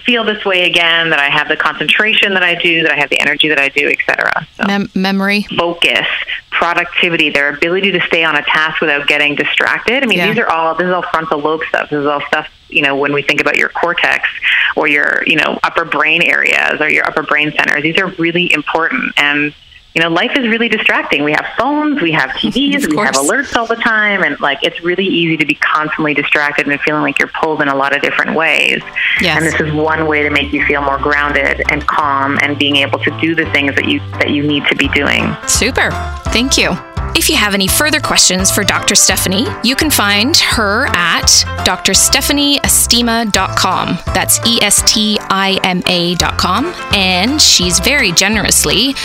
feel 0.06 0.24
this 0.24 0.44
way 0.46 0.66
again 0.70 1.10
that 1.12 1.20
I 1.20 1.30
have 1.30 1.48
the 1.48 1.56
concentration 1.58 2.34
that 2.34 2.44
I 2.44 2.56
do 2.56 2.84
that 2.84 2.92
I 2.92 2.96
have 2.98 3.10
the 3.10 3.20
energy 3.20 3.50
that 3.50 3.60
I 3.60 3.70
do 3.70 3.88
etc 3.88 4.46
so 4.58 4.64
Mem- 4.68 4.90
memory. 4.96 5.44
focus, 5.58 6.08
productivity, 6.52 7.30
their 7.30 7.50
ability 7.50 7.92
to 7.92 8.02
stay 8.02 8.24
on 8.24 8.36
a 8.36 8.44
task 8.44 8.80
without 8.82 9.08
getting 9.08 9.36
distracted. 9.36 10.04
I 10.04 10.06
mean, 10.06 10.18
Yeah. 10.20 10.28
these 10.30 10.40
are 10.40 10.48
all 10.50 10.76
this 10.76 10.86
is 10.88 10.92
all 10.94 11.02
frontal 11.04 11.40
lobe 11.40 11.62
stuff. 11.70 11.90
This 11.90 12.00
is 12.00 12.06
all 12.06 12.22
stuff 12.28 12.48
you 12.70 12.82
know 12.82 12.96
when 12.96 13.14
we 13.14 13.22
think 13.22 13.40
about 13.42 13.58
your 13.58 13.70
cortex 13.70 14.28
or 14.76 14.88
your 14.88 15.24
you 15.28 15.36
know 15.36 15.60
upper 15.64 15.86
brain 15.86 16.22
areas 16.24 16.80
or 16.82 16.90
your 16.90 17.06
upper 17.08 17.24
brain 17.24 17.52
centers. 17.52 17.84
These 17.84 17.98
are 17.98 18.08
really 18.08 18.52
important 18.54 19.14
and. 19.18 19.54
You 19.94 20.02
know, 20.02 20.10
life 20.10 20.32
is 20.36 20.48
really 20.48 20.70
distracting. 20.70 21.24
We 21.24 21.34
have 21.34 21.46
phones, 21.58 22.02
we 22.02 22.12
have 22.14 22.32
TVs, 22.32 22.90
we 22.90 22.98
have 22.98 23.14
alerts 23.14 23.56
all 23.56 23.68
the 23.68 23.76
time, 23.76 24.24
and 24.24 24.40
like 24.40 24.58
it's 24.64 24.82
really 24.82 25.06
easy 25.06 25.38
to 25.38 25.46
be 25.46 25.54
constantly 25.56 26.16
distracted 26.16 26.68
and 26.68 26.80
feeling 26.82 27.04
like 27.04 27.20
you're 27.20 27.28
pulled 27.28 27.62
in 27.62 27.68
a 27.68 27.76
lot 27.76 27.96
of 27.96 28.02
different 28.02 28.36
ways. 28.36 28.82
Yes. 29.22 29.38
And 29.38 29.46
this 29.46 29.60
is 29.60 29.72
one 29.72 30.08
way 30.08 30.24
to 30.24 30.32
make 30.32 30.52
you 30.52 30.66
feel 30.66 30.82
more 30.82 30.98
grounded 30.98 31.62
and 31.70 31.86
calm 31.86 32.40
and 32.42 32.58
being 32.58 32.78
able 32.78 33.00
to 33.00 33.20
do 33.22 33.36
the 33.36 33.46
things 33.52 33.76
that 33.76 33.86
you 33.86 34.00
that 34.14 34.32
you 34.32 34.42
need 34.42 34.66
to 34.66 34.76
be 34.76 34.88
doing. 34.90 35.36
Super. 35.48 35.92
Thank 36.32 36.58
you. 36.58 36.76
If 37.16 37.30
you 37.30 37.36
have 37.36 37.54
any 37.54 37.68
further 37.68 38.00
questions 38.00 38.50
for 38.50 38.64
Dr. 38.64 38.96
Stephanie, 38.96 39.46
you 39.64 39.76
can 39.76 39.92
find 39.92 40.36
her 40.36 40.88
at 40.96 41.28
drstephanieestima.com. 41.64 44.00
That's 44.14 44.40
E 44.48 44.60
S 44.64 44.82
T 44.92 45.20
I 45.30 45.60
M 45.64 45.84
A.com. 45.88 46.74
And 46.96 47.40
she's 47.40 47.80
very 47.80 48.12
generously 48.14 48.96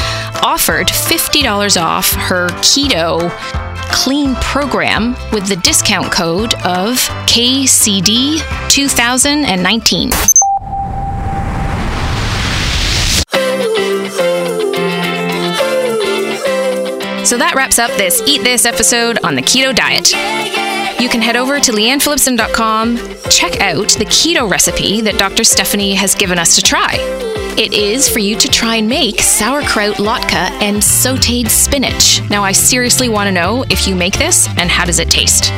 offered 0.42 0.86
$50 0.88 1.82
off 1.82 2.10
her 2.12 2.48
keto 2.62 3.30
clean 3.90 4.34
program 4.36 5.14
with 5.32 5.46
the 5.46 5.56
discount 5.56 6.10
code 6.10 6.54
of 6.64 6.96
KCD 7.26 8.40
2019. 8.70 10.10
So 17.28 17.36
that 17.36 17.54
wraps 17.54 17.78
up 17.78 17.90
this 17.98 18.22
Eat 18.26 18.42
This 18.42 18.64
episode 18.64 19.18
on 19.22 19.34
the 19.34 19.42
keto 19.42 19.74
diet. 19.74 20.12
You 20.98 21.10
can 21.10 21.20
head 21.20 21.36
over 21.36 21.60
to 21.60 21.72
leannephillipson.com, 21.72 22.96
check 23.28 23.60
out 23.60 23.90
the 23.90 24.06
keto 24.06 24.50
recipe 24.50 25.02
that 25.02 25.18
Dr. 25.18 25.44
Stephanie 25.44 25.94
has 25.94 26.14
given 26.14 26.38
us 26.38 26.56
to 26.56 26.62
try. 26.62 26.94
It 27.58 27.74
is 27.74 28.08
for 28.08 28.18
you 28.18 28.34
to 28.38 28.48
try 28.48 28.76
and 28.76 28.88
make 28.88 29.20
sauerkraut 29.20 29.96
latke 29.96 30.32
and 30.62 30.78
sauteed 30.78 31.50
spinach. 31.50 32.22
Now, 32.30 32.42
I 32.44 32.52
seriously 32.52 33.10
want 33.10 33.26
to 33.26 33.32
know 33.32 33.62
if 33.68 33.86
you 33.86 33.94
make 33.94 34.16
this 34.16 34.48
and 34.56 34.70
how 34.70 34.86
does 34.86 34.98
it 34.98 35.10
taste. 35.10 35.52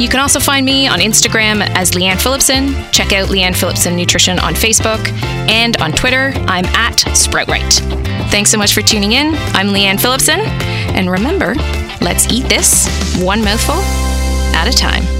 You 0.00 0.08
can 0.08 0.18
also 0.18 0.40
find 0.40 0.66
me 0.66 0.88
on 0.88 0.98
Instagram 0.98 1.60
as 1.76 1.92
Leanne 1.92 2.20
Phillipson. 2.20 2.74
Check 2.90 3.12
out 3.12 3.28
Leanne 3.28 3.54
Phillipson 3.54 3.94
Nutrition 3.94 4.40
on 4.40 4.54
Facebook 4.54 5.06
and 5.48 5.76
on 5.80 5.92
Twitter. 5.92 6.32
I'm 6.48 6.64
at 6.64 6.96
Sproutright. 7.14 8.13
Thanks 8.34 8.50
so 8.50 8.58
much 8.58 8.74
for 8.74 8.82
tuning 8.82 9.12
in. 9.12 9.36
I'm 9.54 9.68
Leanne 9.68 10.00
Phillipson. 10.00 10.40
And 10.40 11.08
remember, 11.08 11.54
let's 12.00 12.26
eat 12.32 12.48
this 12.48 12.84
one 13.22 13.44
mouthful 13.44 13.76
at 14.56 14.66
a 14.66 14.76
time. 14.76 15.13